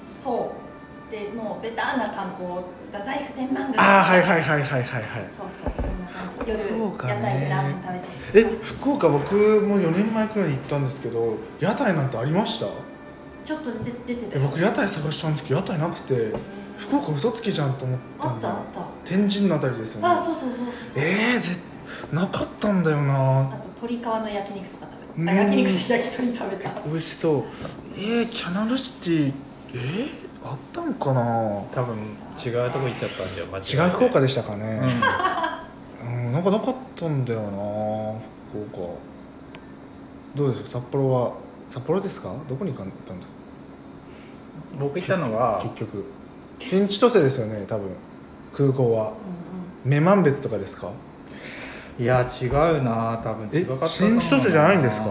[0.00, 1.12] そう。
[1.12, 2.60] でもうベターな観光
[2.92, 3.80] 太宰府天満宮。
[3.80, 5.04] ああはいはいはいはいはいはい。
[5.36, 5.72] そうそう。
[5.80, 8.48] そんな感じ夜福岡ね屋台でラーメン食べて。
[8.48, 12.66] え福岡僕も4年前くらいに行ったんですけど屋台なんてありました？
[13.44, 14.38] ちょっと出てた。
[14.38, 16.32] 僕屋台探したんですけど屋台なくて
[16.78, 18.64] 福岡嘘つきじゃんと思ったあんだったあっ
[19.04, 19.08] た。
[19.08, 20.08] 天神のあたりですよね。
[20.08, 21.58] あそうそうそうそうえー、ぜ
[22.12, 25.26] なかったんだよあなと鶏皮の焼肉とか食べうん。
[25.26, 26.70] たあ焼肉じゃ焼き鳥食べた。
[26.86, 27.44] 美味しそう。
[27.96, 29.32] えー、キャナルシティ
[29.74, 30.08] えー、
[30.48, 31.62] あったんかな？
[31.74, 31.96] 多分
[32.42, 36.26] 違うとこ行っちゃったんだよ間違違う福岡でしたかうね、ん。
[36.26, 37.48] うん、なんかなかったんだよな
[38.50, 38.94] 福岡。
[40.36, 40.68] どうですか？
[40.68, 41.32] 札幌は
[41.68, 42.32] 札幌ですか？
[42.48, 43.34] どこに行かれたんですか？
[44.78, 46.04] 僕行ったのは結局
[46.58, 47.90] 新千歳ですよね多分。
[48.52, 49.08] 空港は。
[49.08, 50.90] うん女満別とかですか？
[51.98, 53.46] いや違うな多分。
[53.52, 55.06] 違えかった新千歳じゃないんですか？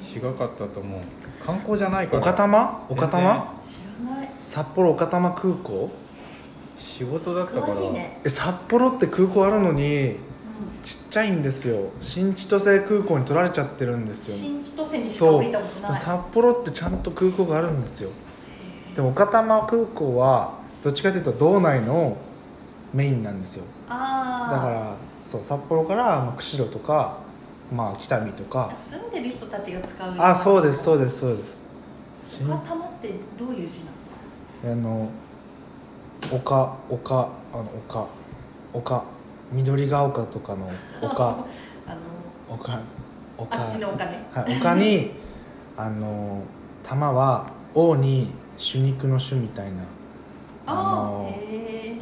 [0.00, 1.00] 違かったと思う。
[1.44, 2.18] 観光じゃないから。
[2.20, 4.30] 岡多摩岡多摩知らない。
[4.40, 5.90] 札幌岡多摩空港？
[6.78, 7.74] 仕事だったから。
[7.74, 10.16] 詳しいね、え札幌って空港あるのにう
[10.82, 11.90] ちっちゃいんですよ。
[12.00, 14.38] 新千歳空港に取られちゃってるんですん、よ。
[14.38, 15.96] 新千歳にしか降りたことない。
[15.96, 18.10] 札幌ってちゃんと空港があるんですよ。
[18.96, 22.16] でも岡多摩空港はどっちかというと道内の
[22.92, 23.64] メインなんですよ。
[23.88, 27.18] だからそう札幌からまあ釧路とか
[27.72, 28.72] まあ北見とか。
[28.76, 31.64] 住んでる人たちが使うあそうですそうでですそうです。
[32.22, 33.84] 新岡多摩ってどういう字
[34.64, 34.72] なの？
[34.72, 35.10] あの
[36.32, 38.06] 丘丘あの丘。
[38.72, 39.04] 丘。
[39.52, 40.68] 緑が丘とかの
[41.02, 41.24] 丘。
[41.86, 41.94] あ
[42.50, 42.80] の丘。
[43.38, 43.62] 丘。
[43.62, 44.26] あっちの丘ね。
[44.32, 45.12] はい、丘に
[45.76, 46.42] あの
[46.82, 49.82] 玉は王に手肉の種みたいな
[50.66, 51.44] ああのあへ
[51.90, 51.96] え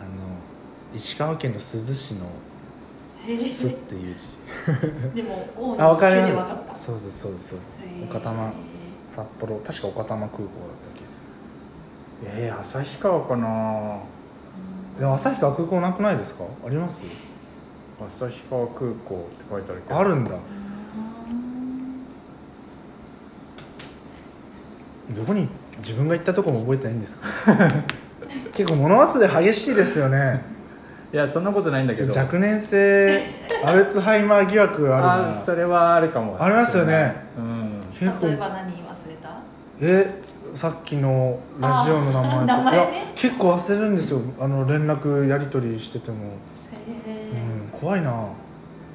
[0.00, 2.26] あの石川県の珠洲市の
[3.26, 4.38] 「へす」っえていう字。
[5.14, 6.32] でも王あわかり種ます。
[6.32, 6.74] で分かった。
[6.76, 7.82] そうですそうですそうです。
[8.04, 8.52] 岡多摩
[9.06, 10.48] 札幌確か岡多摩空港だっ
[10.92, 11.20] た気がす
[12.24, 13.98] えー、旭川かな。
[14.98, 16.44] るでも旭川空港なくないですか？
[16.66, 17.02] あります？
[18.18, 19.98] 旭川空港って書いてあるけど。
[19.98, 20.30] あるんだ
[25.14, 25.48] どこに
[25.78, 27.26] 自分が行ったとこも覚えてないんですか
[28.52, 30.42] 結構物忘れ激しいですよね。
[31.12, 32.18] いやそんなことないんだけど。
[32.18, 33.22] 若年性
[33.64, 35.40] アルツハイマー疑惑あるな。
[35.40, 36.42] あそれはあるかも。
[36.42, 37.14] ありますよね。
[37.36, 37.80] うん。
[37.98, 38.26] 結構。
[38.28, 39.36] 例えば何忘れた？
[39.80, 40.22] え
[40.54, 42.92] さっきのラジオの名前とあー名前ね。
[42.92, 44.20] いや結構忘れるんですよ。
[44.40, 46.30] あの連絡やり取りしてても、へう
[47.34, 48.10] えん、怖いな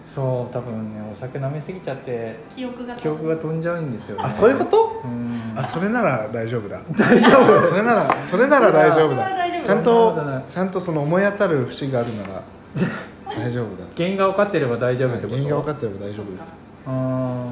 [0.08, 2.96] そう多分ねお酒飲みすぎちゃって記憶が。
[2.96, 4.24] 記憶が飛んじゃうんですよね。
[4.26, 5.02] あそういうこと？
[5.04, 5.54] うん。
[5.56, 6.82] あそれなら大丈夫だ。
[6.98, 7.68] 大丈夫。
[7.68, 9.30] それならそれなら大丈夫だ。
[9.64, 12.42] ちゃんとちゃんとその思い当たる節があるなら
[13.36, 13.84] 大丈夫だ。
[13.98, 15.30] 原因が分かってれば大丈夫ってこと？
[15.36, 16.48] 原因が分かってれば大丈夫です。
[16.48, 16.54] よ
[16.88, 17.46] あ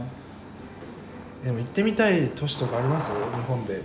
[1.44, 3.10] でも行ってみたい都市とかあります？
[3.12, 3.14] 日
[3.48, 3.82] 本で。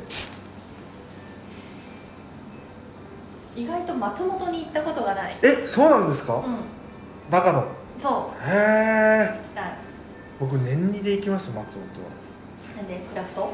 [3.57, 5.37] 意外と松本に行ったことがない。
[5.43, 6.43] えそうなんですか、うん。
[7.31, 7.65] 長野
[8.01, 9.37] そへえう。
[9.37, 9.75] 行きたい
[10.41, 12.11] 僕年2で行きます松本は。
[12.77, 13.53] なんでクラフト？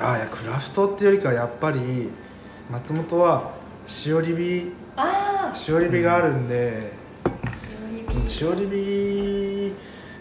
[0.00, 2.08] あいやクラフトっていうよりかはやっぱり
[2.70, 3.50] 松本は
[3.84, 6.92] しおり火ああしおり火があるんで、
[8.14, 9.72] 指しおり火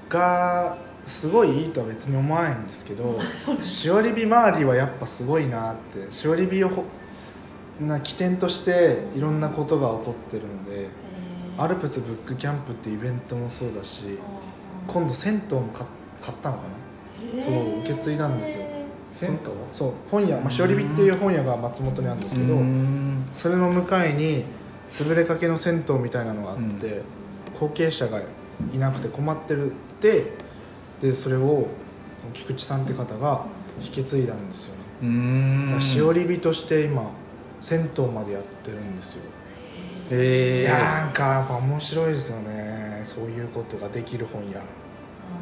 [0.09, 0.75] が
[1.05, 3.17] すごいいいとは別に思わないんですけど
[3.63, 6.83] しおり火周りはやっぱすごいなってしおり火をほ
[7.79, 10.89] な起点としていろんなことが起こってるので
[11.57, 14.17] アルプスブックキャンプっていうイベントもそうだし
[14.87, 15.85] 今度銭湯も買
[16.21, 16.63] 買ったのか
[17.35, 17.43] な？
[17.43, 18.65] そう受け継いだんですよ。
[19.19, 19.37] 銭湯？
[19.73, 19.91] そう。
[20.09, 23.23] 本屋、まあ、しおり火っていう本屋が松本にあるんですけど、うん。
[23.33, 24.43] それの向かいに
[24.89, 27.01] 潰れかけの銭湯みたいなのがあって、
[27.59, 28.21] 後継者が
[28.73, 30.33] いなくて困ってるって
[31.01, 31.67] でそれを
[32.33, 33.45] 菊池さんって方が
[33.81, 37.09] 引き継いだんですよね、うだんからしおり火として今
[37.61, 39.23] 銭湯までやってるんですよ、
[40.13, 43.01] えいやーなんかやっぱ面白いですよね。
[43.03, 44.61] そういうことができる本屋、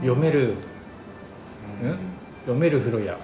[0.01, 0.53] 読める？
[1.83, 1.89] うん。
[1.89, 1.97] ん？
[2.41, 3.17] 読める風呂屋？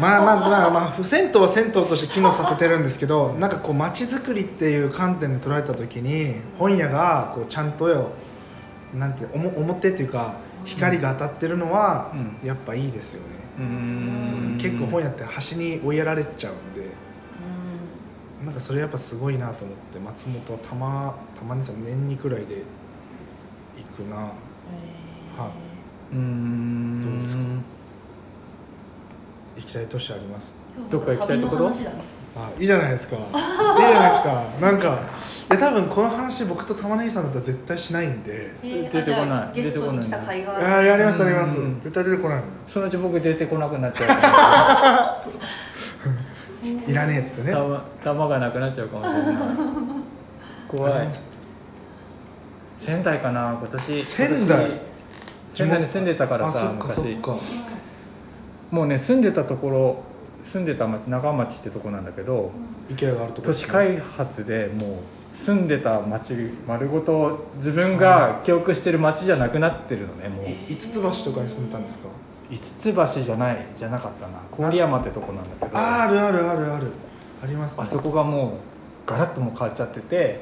[0.00, 8.12] まあまあまあまあ銭湯は銭湯として機能させてるんですけどなんかこう街づくりっていう観点で捉えた時に本屋がこうちゃんとよ
[8.94, 12.48] なんておも表っていうか光が当たってるのはうん。
[12.48, 13.26] やっぱいいですよね、
[13.58, 14.58] うん。
[14.60, 16.88] 結構本屋って端に追いやられちゃうんで。
[16.88, 16.92] う
[18.44, 22.62] なんかそれやっぱすごいなと思って松本はたまたまにさ年にくらいで
[23.98, 24.16] 行くな。
[24.16, 24.30] んは
[26.12, 27.02] うん。
[27.02, 27.42] どうですか？
[29.56, 30.54] 行きたい都市あります？
[30.90, 31.68] どっか行きたいところ？
[32.36, 33.16] あいいじゃないですか。
[33.16, 34.44] いいじゃないですか。
[34.60, 35.00] なんか
[35.50, 38.52] いや多分この話僕と玉ねぎさんだったら絶対しないんで。
[38.62, 39.56] えー出てこない。
[39.56, 41.58] ゲストに来た甲斐いがややりますやります。
[41.58, 41.80] うん。
[41.82, 44.08] 絶対出てこないのそのうち僕出てこなくなっちゃう。
[44.20, 45.24] か
[46.88, 47.52] いらねえっつってね。
[47.52, 49.34] ら玉玉がなくなっちゃうかもしれない。
[50.68, 51.08] 怖い。
[52.80, 54.02] 仙台かな今年。
[54.02, 54.80] 仙台。
[55.54, 57.16] 仙台に住んでたからさ昔。
[57.16, 57.36] か。
[58.70, 60.02] もうね住んでたところ
[60.44, 62.50] 住んでた町長町ってとこなんだけど
[62.90, 63.46] IKEA があるとこ。
[63.48, 65.00] 都市開発でも
[65.34, 66.34] う住んでた町
[66.66, 70.46] 丸ごと自分が記憶してる町じゃなくなってるのねもう。
[70.72, 72.08] い五つ橋とかに住んでたんですか？
[72.50, 74.68] 五つ橋じゃないじゃなかったな。
[74.70, 75.78] 郡山ってとこなんだけど。
[75.78, 76.86] ああるあるあるある。
[77.42, 77.86] ありますね。
[77.88, 78.50] あそこがもう
[79.06, 80.40] ガラッともう変わっちゃってて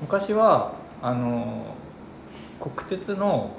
[0.00, 1.74] 昔はあの
[2.60, 3.56] 国鉄の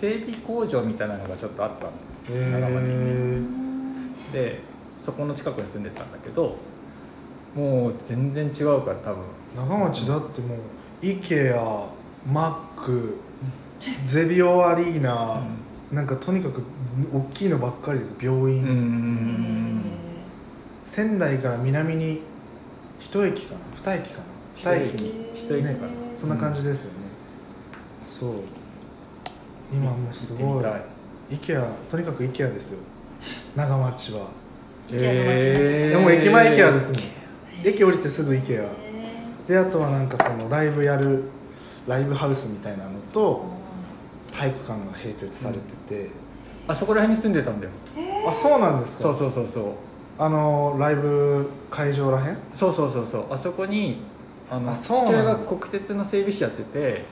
[0.00, 1.92] 整備工場みたいなのがちょっとあったの。
[2.28, 4.60] へ長町にえで
[5.04, 6.56] そこの近くに住んでたんだけど
[7.54, 9.24] もう全然違うから多分。
[9.56, 10.58] 長町だってもう
[11.02, 11.84] IKEA
[12.26, 13.18] マック
[14.04, 15.42] ゼビオアリーナ、
[15.92, 16.62] なんかとにかく
[17.12, 19.82] 大きいのばっかりです病院、うんうん
[20.84, 22.20] 仙台から南に
[23.00, 24.24] 一駅かな二駅かな
[24.76, 25.00] 二駅。
[25.00, 25.86] にね一駅か。
[25.86, 26.98] なそんな感じですよね、
[28.04, 28.30] そう。
[29.72, 30.64] 今もうすごい。
[31.30, 32.80] IKEA とにかく IKEA ですよ。
[33.56, 34.28] 長町は。
[34.90, 37.00] でも駅前 IKEA ですもん。
[37.64, 38.68] 駅降りてすぐ IKEA へ
[39.48, 41.24] であとはなんかそのライブやる
[41.86, 43.46] ライブハウスみたいなのーと
[44.32, 46.10] 体育館が併設されてて、
[46.66, 47.72] あそこら辺に住んでたんだよ。
[48.26, 49.04] あそうなんですか。
[49.04, 49.64] そうそうそうそう。
[50.18, 52.36] あのライブ会場らへん？
[52.54, 53.24] そうそうそうそう。
[53.30, 53.98] あそこに
[54.50, 55.12] あのあそうなんだ。
[55.12, 57.04] 父親が国鉄の整備士やってて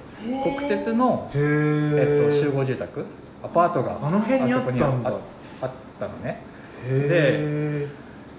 [0.57, 3.05] 国鉄の、へえっと、集え合住宅
[3.43, 4.87] アパートがあの辺にあったんだ。
[4.87, 5.19] あそこにあ
[5.63, 6.41] あったのね。
[6.85, 7.89] へ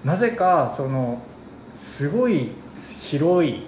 [0.04, 1.18] なぜかその
[1.76, 2.50] すごい
[3.00, 3.66] 広い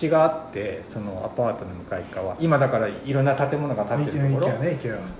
[0.00, 4.52] 地があってそのアパートの向かい側今だからいろんな建物がえ建ってるところ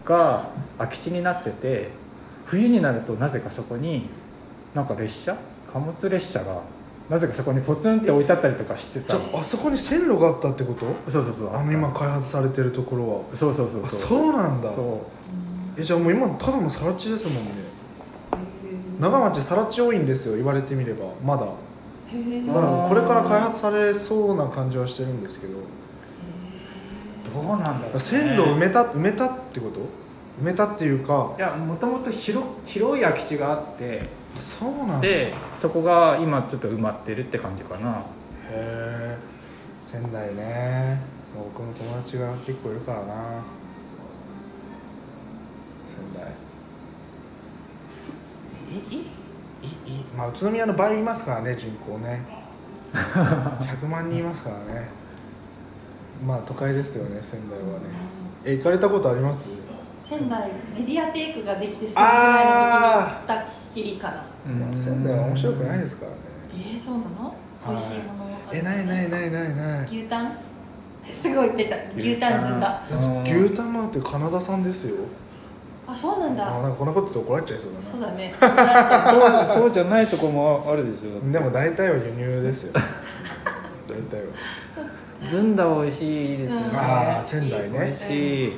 [0.04, 1.88] が空き地になってて
[2.46, 4.08] 冬になるとなぜかそこに
[4.74, 5.36] なんか列車
[5.72, 6.62] 貨物列車が
[7.08, 10.86] なぜかそこにポツンって置いてあったりとかしてじたゃああそこに線路があったってこと？
[11.10, 11.56] そうそうそう。
[11.56, 13.36] あの今開発されてるところは。
[13.36, 14.08] そうそうそうあそう。
[14.08, 14.72] そうなんだ。
[14.72, 15.06] そ
[15.76, 17.50] えじゃあもう今ただの更地ですもんね。
[19.00, 21.06] 長町更地多いんですよ言われてみれば。
[21.24, 21.48] まだ
[22.46, 25.58] だからこれから開発されそうな感じはしてるんですけど。
[25.58, 25.62] う
[27.32, 29.78] どうなんだろう、ね、線路埋めた埋めたってこと？
[30.42, 31.34] 埋めたっていうか。
[31.38, 34.08] いやもともと広広い空き地があって。
[34.38, 38.04] そうなんでそこが今ちょっと埋まってるって感じかな。
[38.48, 39.16] え
[39.80, 41.00] 仙台ね。
[41.32, 43.14] 僕の友達が結構いるからな。
[45.86, 46.32] 仙台。
[48.90, 49.06] いい
[49.62, 52.20] いいいいまあ宇都宮の倍いますからね人口ね。
[52.92, 54.88] 100万人いますからね。
[56.26, 57.84] まあ都会ですよね仙台はね。
[58.44, 59.48] え行かれたことあります？
[60.04, 62.54] 仙台メディアテイクができてすぐぐらいの時
[63.04, 63.44] に行った
[63.74, 64.24] きりから
[64.66, 66.16] まあ仙台は面白くないですからね。
[66.54, 67.34] えー、そうなの？
[67.68, 69.84] 美味しいものえないないないないない。
[69.84, 70.32] 牛タン？
[71.12, 72.80] すごいベタ牛タンずんだ。
[72.90, 74.96] うん牛タンマンってカナダ産ですよ
[75.92, 76.48] あそうなんだ。
[76.48, 77.84] あなんかこんなこと言って怒られちゃいそうだな。
[77.86, 78.34] そうだね。
[78.38, 81.32] そう そうじゃないとこもあるでしょ。
[81.32, 82.72] でも大体は輸入ですよ。
[82.72, 84.26] 大体は。
[85.28, 87.78] ずんだ美味しいですよね、うんあー仙台ね。
[87.78, 88.52] 美味しい。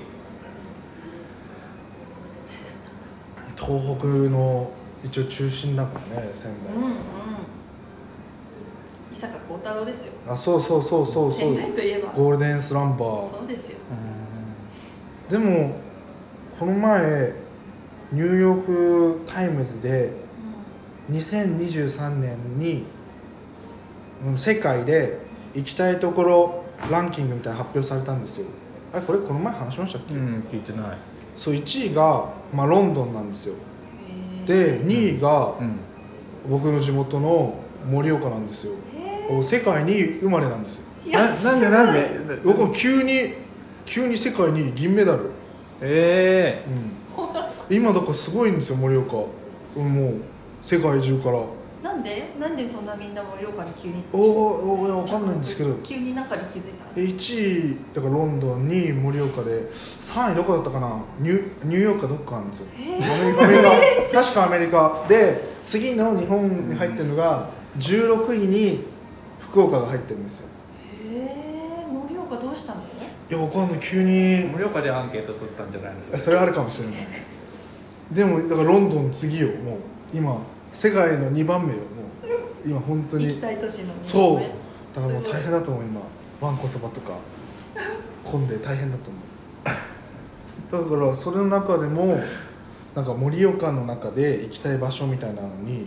[3.56, 4.70] 東北の
[5.04, 6.92] 一応中心だからね仙うんうん。
[6.92, 6.98] 台、
[9.12, 10.12] 伊坂幸太郎ですよ。
[10.28, 11.54] あそうそうそうそうそう。
[11.54, 12.12] 仙台といえば。
[12.12, 13.30] ゴールデンスランバー。
[13.30, 13.78] そうですよ。
[15.28, 15.70] でも
[16.58, 17.32] この前
[18.12, 20.10] ニューヨーク・タイムズで
[21.10, 22.84] 2023年に
[24.26, 25.18] うん世界で
[25.54, 28.46] 行きたいところランキングみたいなの発表されたんですよ。
[28.92, 30.98] あれこれこの前話しましたっけ、うん、うん、聞いてない。
[31.36, 33.54] そう1位が、まあ、ロンドンなんですよ。
[33.54, 35.76] うんで2位がうん。
[36.50, 37.54] 僕の地元の
[37.88, 38.72] 盛岡なんですよ。
[38.92, 40.86] へ世界に生まれなんですよ。
[41.12, 42.36] なやなんでなんで？
[42.44, 43.34] 僕は急に
[43.86, 45.30] 急に世界に銀メダル、
[45.84, 46.64] え
[47.68, 49.16] うん、今だからすごいんですよ盛岡。
[49.76, 50.14] うんもう
[50.62, 51.42] 世界中から。
[51.82, 52.28] なんで？
[52.38, 54.04] なんでそんなみんな盛岡に急に？
[54.12, 55.74] おーおーわかんないんですけど。
[55.82, 61.02] 急に中に気づいたの？1位だからロンドン2位盛岡で3位どこだったかな？
[61.18, 62.66] ニュニューヨークかどっかなんですよ。
[62.78, 64.22] へアメリカアメリカ。
[64.22, 68.84] 確かアメリカで次の日本に入ってるのが16位に
[69.40, 70.48] 福岡が入ってるんですよ。
[71.10, 72.80] え盛岡どうしたの？
[73.30, 76.96] いやわかんない急に盛岡でアンケート取ったんじゃないですかそれはあるかもしれない。
[78.12, 79.48] でもだからロンドン次よ。
[79.48, 79.78] もう
[80.12, 80.38] 今
[80.72, 81.78] 世界の2番目よ。
[81.78, 81.86] もう
[82.66, 83.26] 今本当に。
[83.28, 84.54] 行きたい都市のそうね
[84.94, 85.22] だからもう。
[85.22, 86.00] 大変だと思う今
[86.40, 87.12] わんこそばとか
[88.24, 89.18] 混んで大変だと思
[90.80, 90.84] う。
[90.90, 92.20] だからそれの中でも
[92.94, 95.86] なんか盛岡の中で行きたい場所みたいなのに、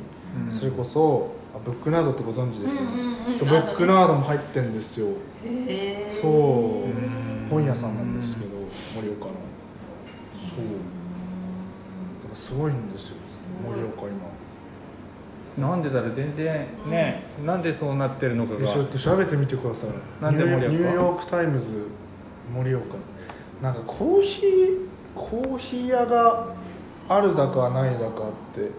[0.49, 0.57] うん。
[0.57, 5.07] それこそあブックナードってご存知ですよね、うんうんうんそうブックナードも入ってんですよ。
[5.43, 6.21] へー。
[6.21, 6.83] そう。
[6.83, 7.04] うん
[7.49, 8.51] 本屋さんなんですけど
[9.01, 9.31] 盛岡の。
[9.31, 10.65] そう。
[12.21, 13.15] だからすごいんですよ
[13.63, 14.07] 盛岡
[15.57, 15.67] 今。
[15.69, 18.67] なんでだろう全然ね、なんでそうなってるのかが。
[18.67, 19.89] ちょっと調べてみてください。
[20.21, 20.67] なんで盛岡？
[20.67, 21.71] ニューニューヨーク・タイムズ
[22.53, 22.97] 盛岡。
[23.61, 26.47] なんかコーヒーコーヒー屋が
[27.07, 28.09] あるだかないだかっ
[28.53, 28.71] て。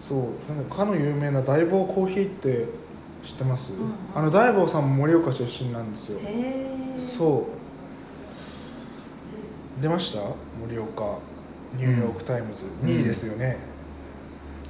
[0.00, 0.52] そう。
[0.54, 2.66] なんかかの有名な大坊コーヒーって
[3.26, 3.92] 知ってます、うんうん。
[4.14, 6.20] あの大坊さんも盛岡出身なんですよ。
[6.98, 7.48] そ
[9.78, 9.82] う。
[9.82, 10.20] 出ました？
[10.20, 11.18] 盛岡
[11.76, 12.88] ニューヨーク・タイムズ、うん。
[12.88, 13.58] 2位ですよね、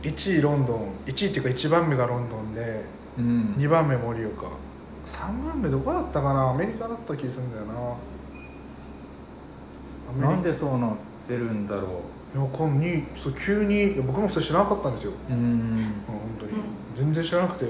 [0.03, 0.89] 1位ロンドン。
[1.07, 2.85] 1位っていうか1番目がロンドンで
[3.19, 3.55] うん。
[3.59, 4.47] 2番目盛岡。
[5.07, 6.51] 3番目どこだったかな？
[6.51, 7.65] アメリカだった気するんだよ
[10.21, 10.27] な。
[10.29, 10.93] なんでそうなっ
[11.29, 12.01] てるんだろ
[12.35, 15.39] いやわかんにそう急にいや僕もそれ知らなかったんですよ、ううん。
[15.39, 15.49] うん、
[16.07, 16.59] 本当に、うん。
[16.97, 17.67] 全然知らなくて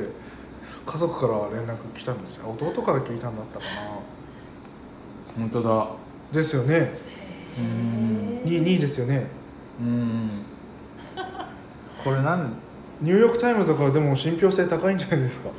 [0.87, 2.51] 家族から連絡来たんですよ。
[2.51, 3.65] 弟から聞いたんだったか
[5.37, 5.69] 本当だ。
[5.69, 5.87] な
[6.33, 6.95] ですよね。
[7.59, 8.41] うん。
[8.45, 9.27] 2位2位ですよね。
[9.81, 10.31] うん。
[12.03, 12.53] これなん？
[13.01, 15.51] ニューヨーク・タイムズだからでも信憑性高いんじゃないですか。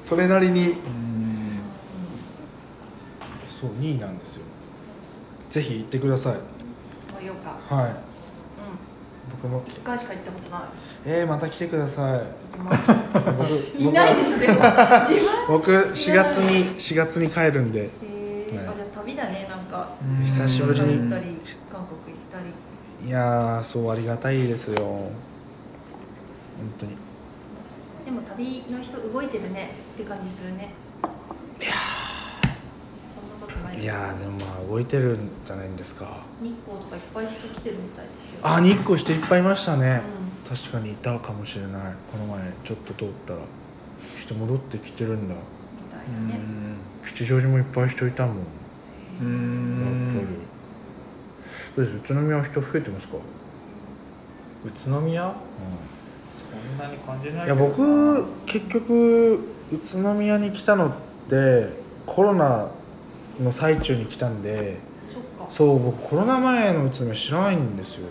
[0.00, 0.70] それなりに。
[0.70, 1.60] うん。
[3.48, 4.42] そう2位なんですよ。
[5.50, 6.32] ぜひ行ってください。
[6.32, 6.38] は
[7.82, 7.84] い。
[7.84, 7.94] うん。
[9.42, 9.62] 僕も。
[9.66, 10.62] 一回しか行ったことない。
[11.04, 12.18] えー、また来てください。
[12.20, 14.60] 行きます僕いないでしょでも。
[15.48, 17.84] 僕4月に4月に帰るんで。
[17.84, 17.90] へ
[18.52, 18.66] えはい。
[18.68, 19.90] あじゃあ旅だねなんか。
[20.02, 20.24] うん。
[20.24, 20.86] 久しぶりに。
[20.86, 21.18] 韓国行った
[23.02, 23.08] り。
[23.08, 24.76] いやーそうありがたいですよ。
[24.76, 25.12] 本
[26.78, 26.92] 当に。
[28.04, 29.70] でも旅の人動いてるね。
[29.94, 30.72] って感じするね。
[33.80, 36.22] いやいでもまあ動いてるんじゃないんですか。
[36.42, 38.40] 日光とかいっぱい人来てるみたいですよ。
[38.42, 41.72] あ日光人いっぱいいましたね、う確かにいたかもしれない。
[42.12, 43.40] この前ちょっと通ったら。
[44.20, 45.34] 人戻ってきてるんだ。
[45.34, 45.42] んみ
[45.90, 46.40] たういなね。
[46.40, 46.76] ん。
[47.06, 48.36] 吉祥寺もいっぱい人いたもん。
[48.36, 50.26] やっうぱんり。
[51.76, 51.96] どうです？
[51.96, 53.16] 宇都宮は人増えてますか、
[54.64, 55.26] 宇都宮？
[55.26, 55.32] う
[56.52, 59.34] そんなに感じないん、いや僕結局
[59.72, 60.92] 宇都宮に来たのっ
[61.28, 61.70] て
[62.06, 62.70] コロナ
[63.40, 64.78] の最中に来たんで
[65.12, 65.52] そっか。
[65.52, 68.08] そう僕コロナ前の宇都宮知らないんですよ。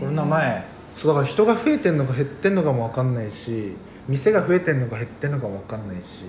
[0.00, 0.75] コロナ前？
[0.96, 3.74] そうだから人が増えてんのか減ってんのかも分かんないし
[4.08, 6.24] 店が増えてんのか減ってんのかも分かんないし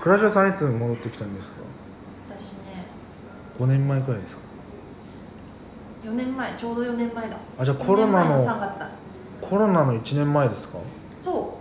[0.00, 1.56] 倉島さんいつ戻ってきたんですか？
[2.30, 2.84] 私ね。
[3.58, 4.40] 5年前くらいですか
[6.04, 7.36] ？4年前ちょうど4年前だ。
[7.58, 8.90] あじゃあコロナ4年前の3月だ。
[9.40, 10.78] コロナの1年前ですか？
[11.22, 11.58] そ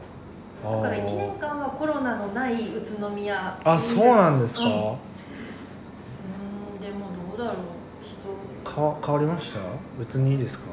[0.64, 0.66] う。
[0.66, 3.60] だだから1年間はコロナのない宇都宮。
[3.64, 4.74] あそうなんですか、うん。
[4.74, 4.82] うーん
[6.82, 7.06] でも
[7.38, 7.62] どうだろう
[8.04, 8.18] 人。
[8.72, 9.60] かわ変わりました？
[10.00, 10.66] 別にいいですか？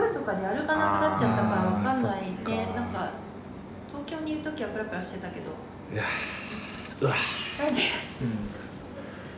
[0.00, 2.12] 夜とかで歩かなくなっちゃったからわかんないあーそっ
[2.56, 2.80] ねか。
[2.80, 3.10] なんか
[3.88, 5.46] 東京にいる時はプラプラしてたけど。
[5.92, 6.02] いや
[7.00, 7.12] うわ。
[8.20, 8.26] うん。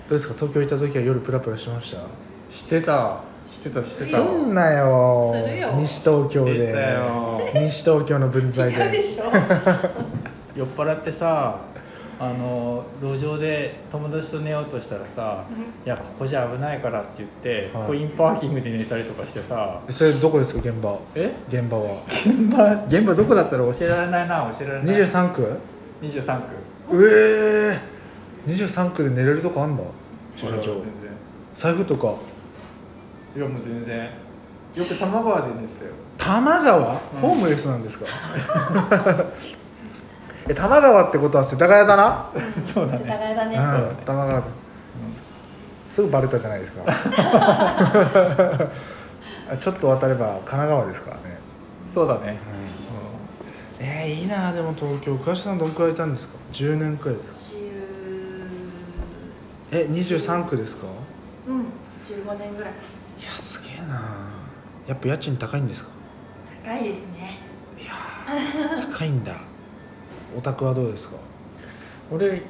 [0.09, 0.35] どうですか？
[0.35, 2.03] 東京行った時は夜プラプラしました？
[2.55, 3.21] してた。
[3.47, 5.33] してたしてすたんなよ。
[5.35, 5.73] するよ。
[5.77, 6.71] 西東京で。
[6.71, 7.41] よ。
[7.55, 8.77] 西東京の分際で。
[8.79, 9.25] 違うでしょ。
[10.55, 11.57] 酔っ払ってさ
[12.21, 15.45] あの路上で友達と寝ようとしたらさ
[15.87, 17.87] 「いやここじゃ危ないから」って言って、はい。
[17.87, 20.99] コインパーキングで寝たりとかしてさそれどこですか現場？
[21.15, 21.33] え？
[21.49, 21.97] 現場は？
[22.09, 22.85] 現場？
[22.89, 24.97] 現場どこだったら教えられないな教えられない。
[24.97, 25.59] 23区
[26.03, 26.41] ？23
[26.91, 26.97] 区。
[26.97, 29.83] うえー、23区で寝れるとこあんだ。
[30.35, 30.59] 駐車場。
[30.59, 30.83] あ全然。
[31.55, 32.15] 財布とか？
[33.37, 33.97] いやもう全然。
[33.99, 34.09] よ
[34.75, 35.93] く多摩川で寝てたよ。
[36.17, 36.97] 多摩川、うん。
[37.21, 38.07] ホームレスなんですか？
[40.49, 42.31] え多摩川ってことは世田谷だな、
[42.75, 43.63] そうだ世田ね谷だね、うん。
[43.97, 44.41] 多摩川。
[44.41, 44.47] だ
[45.95, 46.83] すぐバレたじゃないですか。
[49.51, 51.39] あちょっと渡れば神奈川ですからね、
[51.93, 52.39] そうだね、
[53.81, 54.53] えー、いいな。
[54.53, 57.39] でも東京倉下さんどんくらいいたんですか？10年くらいですか？
[59.73, 60.87] え23区ですか
[61.47, 61.61] ？10うん。
[61.61, 62.73] 15年ぐらい。
[63.21, 64.01] いやすげえな。
[64.87, 65.91] やっぱ家賃高いんですか？
[66.65, 67.39] 高いですね。
[67.81, 69.33] いやー高いんだ
[70.37, 71.17] お宅はどうですか？
[72.13, 72.43] 俺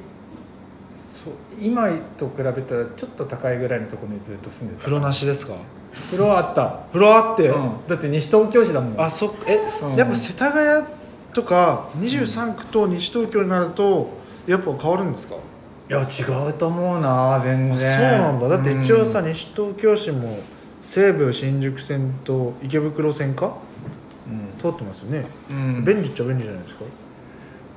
[1.23, 4.79] そう今と比べたらちょっと高いぐらいのところにずっと住んでた。
[4.81, 5.53] 風呂なしですか？
[5.91, 6.83] 風呂あった。
[6.93, 9.01] 風呂あって、うん、だって西東京市だもん。
[9.01, 9.93] あそっえ、う。
[9.93, 10.85] んやっぱ世田谷
[11.33, 14.09] とか23区と西東京になると
[14.47, 18.47] やっぱ変わるんですか、いや違うと思うな全あ然そうなんだ。
[18.47, 20.39] だって一応さ、うん西東京市も
[20.81, 23.53] 西武新宿線と池袋線か？
[24.61, 25.85] 通ってますよね、うん。
[25.85, 26.85] 便利っちゃ便利じゃないですか？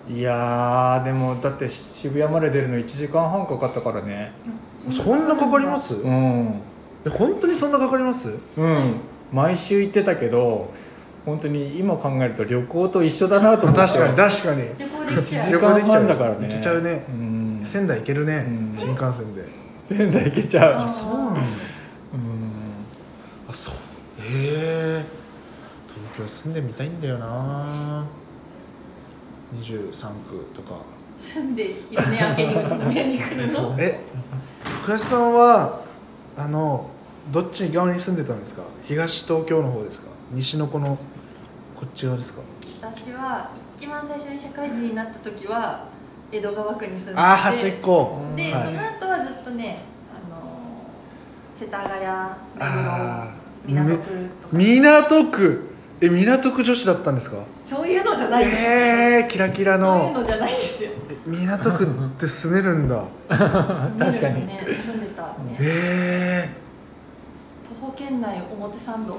[0.09, 4.33] いやーでもだって渋谷まで出るの1時間半かかったからね。
[4.91, 6.61] そんなかかります、うん。
[7.07, 8.31] え本当にそんなかかります？
[8.57, 8.81] うん。
[9.33, 10.73] 毎週行ってたけど
[11.25, 13.81] 本当に今考えると旅行と一緒だなと思って。
[13.81, 14.63] 確かに確かに。
[14.77, 15.61] 旅行できちゃ旅う。
[15.61, 16.49] 行できちゃう時間半だからね。
[16.49, 17.05] 行けちゃうね。
[17.09, 17.61] うん。
[17.63, 18.75] 仙台行けるね、うん。
[18.77, 19.45] 新幹線で。
[19.89, 20.83] 仙台行けちゃう。
[20.83, 21.41] あそうなんだ。
[21.41, 21.45] うん。
[23.49, 23.75] あそう。
[23.75, 25.05] へえ
[26.17, 28.05] 東京住んでみたいんだよな
[29.55, 30.81] 23区とか。
[31.19, 33.77] 住んで昼寝明けに宇都宮に来るの？
[33.79, 34.01] え
[34.85, 35.85] 倉石さんは
[36.37, 36.91] あの
[37.31, 38.63] どっち側に住んでたんですか？
[38.85, 40.09] 東東京の方ですか？
[40.33, 40.97] 西のこの
[41.77, 42.41] こっち側ですか？
[42.81, 45.85] 私は一番最初に社会人になった時は
[46.33, 47.19] 江戸川区に住んでて。
[47.19, 48.19] ああ端っこ。
[48.35, 48.75] で、はい。
[48.75, 49.79] その後はずっとね
[50.11, 50.43] あの
[51.55, 52.37] 世田谷あ
[53.65, 54.11] 目黒港区
[54.43, 54.57] とか。
[54.57, 55.69] 港区
[56.05, 57.37] え港区女子だったんですか？
[57.65, 58.63] そういうのじゃないです。
[58.65, 60.91] えー、キラキラそういうののじゃないですよ。
[61.09, 61.89] え港区っ
[62.19, 63.05] て住めるんだ。
[63.29, 63.49] 確か
[64.01, 64.01] に。
[64.01, 64.77] 住んでるのね。
[64.77, 65.35] 住んでたね。
[65.61, 66.51] え
[67.81, 69.19] 徒歩圏内表参道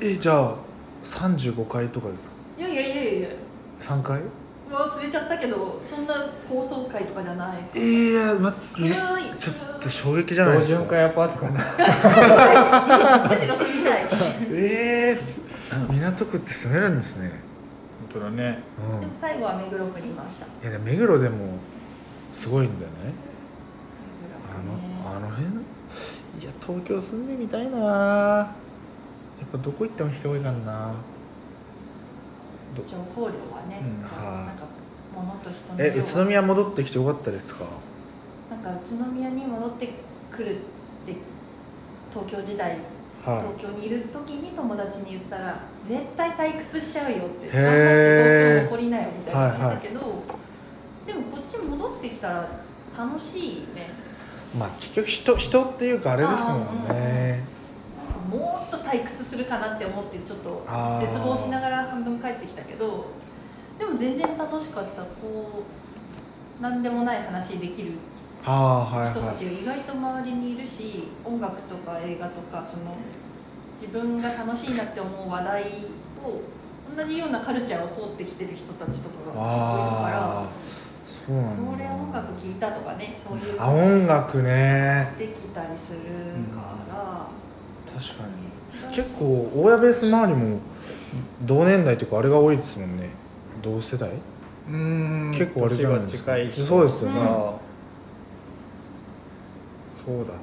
[0.00, 0.54] みー、えじゃあ
[1.02, 2.34] 35階とかですか？
[2.58, 3.28] たいないやいやいやいや。
[3.80, 4.20] 3階
[4.70, 6.14] 忘れちゃったけどそんな
[6.48, 7.58] 高層階とかじゃない。
[7.74, 8.92] えー、いや待って古い。
[9.38, 10.76] ちょっと衝撃じゃないですか。
[10.76, 13.28] 標準化アパートかな。
[13.30, 14.02] むしろ住みたい。
[14.50, 15.40] えーす、
[15.90, 17.30] 港区って住めるんですね。
[18.12, 18.62] 本当だね。
[18.92, 19.00] うん。
[19.00, 20.46] でも最後は目黒区にいました。
[20.46, 21.36] いやでも目黒でも
[22.32, 22.96] すごいんだよね。
[24.52, 25.46] あのあの辺？
[26.40, 27.78] いや東京住んでみたいな。
[27.78, 30.94] やっぱどこ行っても人多いからな
[32.78, 34.10] ど情報量はね、うんなん
[34.56, 34.64] か
[35.14, 37.64] 物と人のえ宇都宮戻ってきてよかったですか？
[38.50, 39.88] なんか宇都宮に戻って
[40.30, 40.58] くるっ
[41.06, 41.14] て
[42.10, 42.76] 東京時代
[43.24, 49.60] は東京にいる時に友達に言ったら絶対退屈しちゃうよって頑張東京残りなよみたいなはいはい。
[49.60, 50.00] 言ったけど、
[51.06, 52.48] でもこっち戻ってきたら
[52.96, 53.42] 楽しい
[53.74, 53.90] ね。
[54.54, 56.64] いまあ結局人人っていうかあれですもんね。
[56.88, 57.38] なん
[58.88, 60.66] 退屈するかなって思ってちょっと
[60.98, 63.06] 絶望しながら半分帰ってきたけど
[63.78, 65.62] でも全然楽しかったこ
[66.58, 67.92] う何でもない話できる
[68.42, 69.44] 人たちはい。
[69.44, 72.96] が意外と周りにいるし音楽とか映画とかその
[73.80, 75.62] 自分が楽しいなって思う話題
[76.24, 80.48] を同じようなカルチャーを通ってきてる人たちとかがああ
[81.04, 81.66] そういるなんだ。
[81.66, 85.12] からこれ音楽聴いたとかねそういうあ音楽ね。
[85.18, 86.00] できたりする
[86.54, 87.26] から、
[87.86, 88.48] 確かに
[88.94, 90.58] 結構大家ベース周りも
[91.42, 93.10] 同年代というかあれが多いですもんね。
[93.62, 94.10] 同世代？
[94.68, 95.34] うん。
[95.36, 96.32] 結構あれじゃないですか。
[96.52, 97.20] そうですよね。
[97.20, 97.60] がそ
[100.12, 100.38] うだね。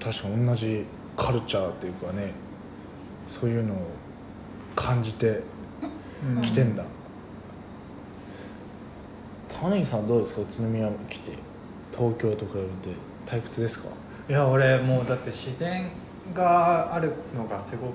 [0.00, 0.84] 確かに同じ
[1.16, 2.32] カルチャーっていうかね
[3.28, 3.76] そういうのを
[4.74, 5.42] 感じて
[6.36, 6.74] うんきてん。
[6.74, 6.84] だ、
[9.60, 10.40] 玉ねぎさんどうですか？
[10.42, 11.32] 宇都宮来て。
[11.96, 12.96] 東京と比べて。
[13.26, 13.88] 退屈ですか？
[14.28, 15.88] いや俺もうだって自然
[16.34, 17.92] があるのがすごく好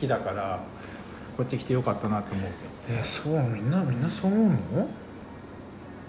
[0.00, 0.60] きだから
[1.36, 2.50] こっち来てよかったなと思う。
[2.88, 4.56] えそうみんなみんなそう思うの？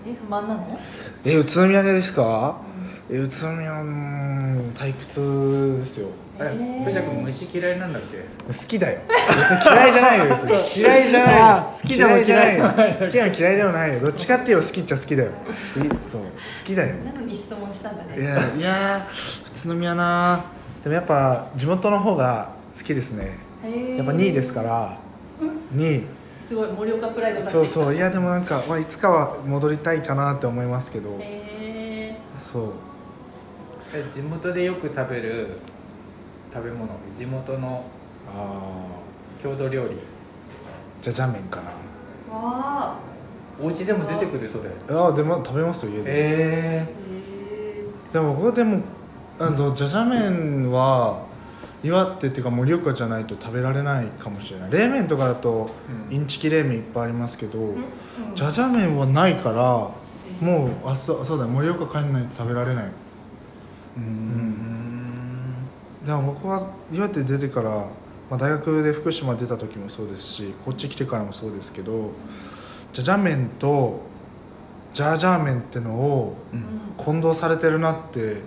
[0.05, 0.79] え不満なの、
[1.25, 2.61] え宇都宮ですか？
[3.09, 6.09] え宇都宮うーん退屈ですよ。
[6.39, 6.83] えー。
[6.85, 8.17] 藤田君虫嫌いなんだっけ？
[8.47, 9.01] 好きだよ。
[9.07, 10.25] 別に嫌いじゃないよ。
[10.35, 10.43] 別
[10.77, 10.81] に。
[10.83, 11.45] 嫌いじゃないよ。
[11.45, 12.57] あ好きでも嫌いじゃない。
[12.57, 13.99] よ嫌いでもない好きは嫌いでもないよ。
[13.99, 15.29] どっちかって言えば好きっちゃ好きだよ。
[15.29, 15.31] い
[16.09, 16.21] そう。
[16.21, 16.27] 好
[16.63, 16.95] きだよ。
[17.03, 18.21] なのに質問したんだね。
[18.21, 19.07] いやいや
[19.47, 20.45] 宇都宮な
[20.83, 23.37] でもやっぱ地元の方が好きですね。
[23.97, 24.97] やっぱ2位ですから。
[25.75, 26.03] 2位。
[26.41, 27.95] すごい盛岡プライドそうそう。
[27.95, 31.17] いやでもなんか、まあ、いつかは戻りたいかなって思いますけど。
[31.19, 32.71] えそう。
[33.93, 35.49] え地元でよく食べる
[36.53, 37.83] 食べ物地元の
[38.33, 38.85] あ
[39.43, 39.89] 郷土料理。
[39.89, 39.93] ー
[41.01, 41.71] じゃじゃ麺かな。
[41.71, 42.99] ー、わあ
[43.61, 44.69] お家でも出てくるそれ。
[44.89, 46.85] あーでも食べますよ家で、
[48.13, 48.81] でも僕でも
[49.39, 51.25] あのじゃじゃ麺は
[51.83, 54.71] 岩手っていうか盛岡じゃないと食べられないかもしれない。
[54.71, 55.69] 冷麺とかだと
[56.09, 56.15] うん。
[56.15, 57.75] インチキ冷麺いっぱいありますけど、
[58.33, 59.91] じゃじゃ麺はないから
[60.41, 62.85] もうあそうそうだ盛岡帰んないと食べられない。
[63.97, 64.57] うん。
[66.05, 67.69] でも僕は岩手出てから、
[68.29, 72.11] まあ、大学で福島出た時もそうですしこっち来てからもそうですけど
[72.93, 73.99] じゃじゃ麺と
[74.93, 76.37] ジャージャー麺ってのを
[76.95, 78.37] 混同されてるなって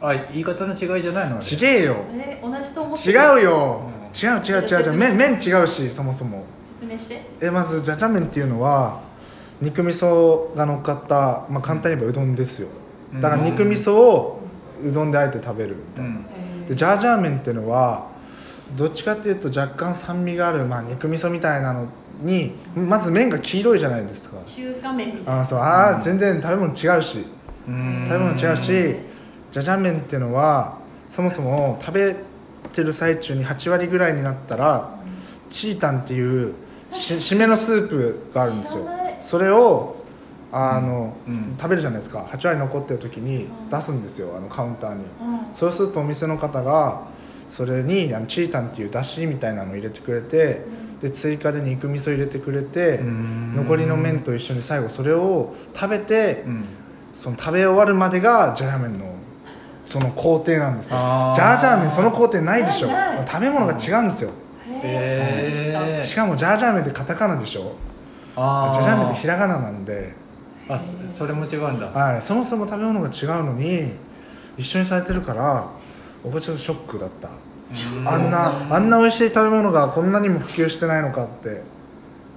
[0.00, 1.38] あ言い方の違いじゃないの？
[1.62, 1.96] えよ。
[2.12, 3.82] え同じと思って違るうよ。
[3.84, 4.28] うん。
[4.28, 4.84] 違う違う違う。
[4.84, 6.44] 違う麺麺違うしそもそも。
[6.78, 7.22] 説明して。
[7.40, 9.00] えまずじゃじゃ麺っていうのは
[9.60, 12.68] 肉味噌が乗っかった、まあ、簡単に言えばうどんですよ。
[13.14, 14.40] だから肉味噌を
[14.86, 16.66] うどんであえて食べるみたいな、うん。
[16.66, 18.06] でジャージャー麺っていうのは
[18.76, 21.88] どっちかっていうと若干酸味がある、まあ、肉味噌みたいなの
[22.20, 24.36] にまず麺が黄色いじゃないですか。
[24.44, 25.40] 中華麺みたいな。
[25.40, 25.58] あそう。
[25.58, 27.24] あうんー全然食べ物違うし。
[27.66, 28.04] うん。
[28.06, 28.96] 食べ物違うし
[29.50, 30.78] じゃじゃ麺っていうのは
[31.08, 32.16] そもそも食べ
[32.72, 34.98] てる最中に8割ぐらいになったら
[35.48, 36.54] チータンっていう
[36.90, 38.88] し締めのスープがあるんですよ。
[39.20, 39.96] それを
[40.50, 41.56] あの、うん。
[41.58, 42.20] 食べるじゃないですか。
[42.20, 45.00] 8割残ってる時に出すんですよあのカウンターに。
[45.00, 45.06] うん。
[45.52, 47.06] そうするとお店の方が
[47.48, 50.64] それにあのチータンっていうだしみたいなのを入れてくれて
[51.00, 56.64] で追加で肉味噌入れてくれて残りの麺と一緒に最後それを食べてうん。
[57.14, 59.14] その食べ終わるまでがジャー麺の
[59.88, 60.98] その工程なんですよ。
[61.34, 62.88] ジャージャー麺その工程ないでしょ。
[62.88, 64.30] ないない食べ物が違うんですよ。
[64.82, 66.04] へー。
[66.04, 67.72] しかもジャージャー麺ってカタカナでしょ。
[68.36, 70.14] あジャージャー麺ってひらがななんで、
[70.68, 71.86] あそそれも違うんだ。
[71.86, 73.92] はい、そもそも食べ物が違うのに
[74.56, 75.66] 一緒にされてるから
[76.22, 77.30] 僕はちょっとショックだった。
[77.96, 78.08] うん。
[78.08, 81.62] あんなあんな美味しい食べ物がこんなにも普及してないのかって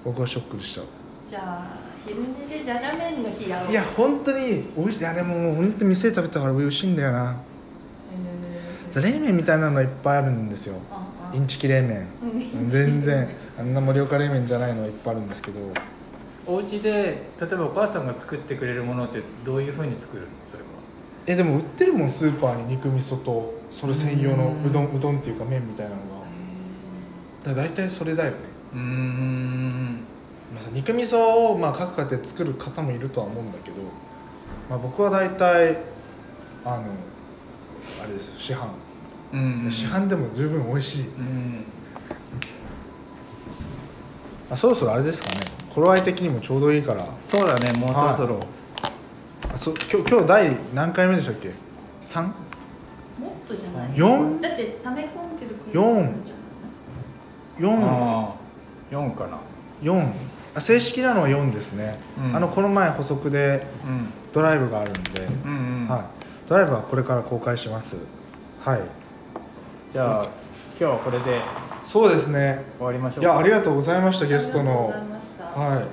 [0.05, 0.81] 僕はショックでした。
[1.29, 1.80] じゃあ
[2.11, 3.71] 昼寝でじゃじゃ麺の日やろう。
[3.71, 4.99] いや本当に美味しい。
[4.99, 7.37] いやでも本当に店で食べたから美味しいんだよな。
[8.93, 10.75] 冷麺みたいなのがいっぱいあるんですよ。
[11.33, 12.07] インチキ冷麺。
[12.21, 12.69] うん。
[12.69, 15.59] 全然あんな盛岡冷麺じゃないのがいっぱいあるんですけど。
[16.45, 20.27] お家で例えばお母さんが作ってくれるものってどういうふうに作るの？
[20.51, 20.69] それは。
[21.27, 24.69] えでも売ってるもんスーパーに肉味噌とそれ専用のうん。
[24.69, 25.97] うどんうどんっていうか麺みたいなの
[27.45, 27.53] が。
[27.53, 28.37] だ大体それだよね、
[28.73, 29.99] うーん
[30.53, 33.77] まあ、さ肉味噌をまあ各家庭作る方もいるとは思うんだけど、
[34.69, 35.77] まあ、僕は大体
[36.65, 36.83] あの
[38.03, 38.67] あれです市販、
[39.33, 41.07] うん市販でも十分美味しい。
[41.07, 41.63] うん。
[44.49, 45.39] あそろそろあれですかね。
[45.73, 47.05] 頃合い的にもちょうどいいから。
[47.17, 48.39] そうだねもうそろそろ、
[49.53, 51.51] あそ今日今日第何回目でしたっけ
[52.01, 52.23] ？3?
[52.23, 52.33] もっ
[53.47, 53.91] とじゃない？
[53.95, 54.41] 四？
[54.41, 56.13] だって溜め込んでる四。
[57.57, 58.33] 4あ
[58.91, 59.37] あ4かな。
[59.81, 60.11] 4あ
[60.59, 62.35] 正式なのは4ですね、うん。
[62.35, 64.07] あのこの前補足でうん。
[64.33, 66.01] ドライブがあるんで、うんうん、はい、
[66.47, 67.97] ドライブはこれから公開します。
[68.63, 68.81] はい。
[69.91, 70.31] じゃあ今
[70.77, 71.41] 日はこれで
[71.83, 72.63] そうですね。
[72.77, 73.21] 終わりましょか。
[73.21, 74.71] いうやありがとうございましたゲストの。
[74.71, 75.59] ありがとうございました。
[75.59, 75.85] はい。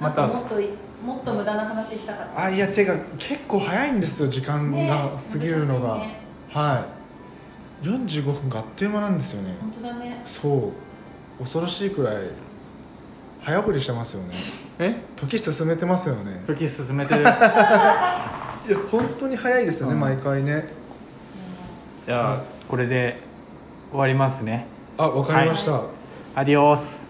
[0.00, 0.26] また。
[0.26, 0.68] もっとい
[1.04, 2.44] もっと無駄な話したかった。
[2.44, 6.08] あいやてか結構早いんですよ時間ねが過ぎるのが、難しい。
[6.08, 6.20] ね
[6.52, 6.86] は
[7.82, 9.54] い45分があっという間なんですよね。
[9.60, 10.20] 本当だね。
[10.24, 10.72] そ
[11.38, 11.42] う。
[11.42, 12.16] 恐ろしいくらい
[13.44, 14.28] 早送りしてますよね。
[14.78, 15.02] え？
[15.16, 16.42] 時進めてますよね。
[16.46, 17.22] 時進めてる。
[17.24, 17.34] いや
[18.90, 20.00] 本当に早いですよね、うん。
[20.00, 20.68] 毎回ね。
[22.06, 23.20] じゃあこれで
[23.90, 24.66] 終わりますね。
[24.96, 25.82] あわかりました、
[26.34, 27.09] アディオス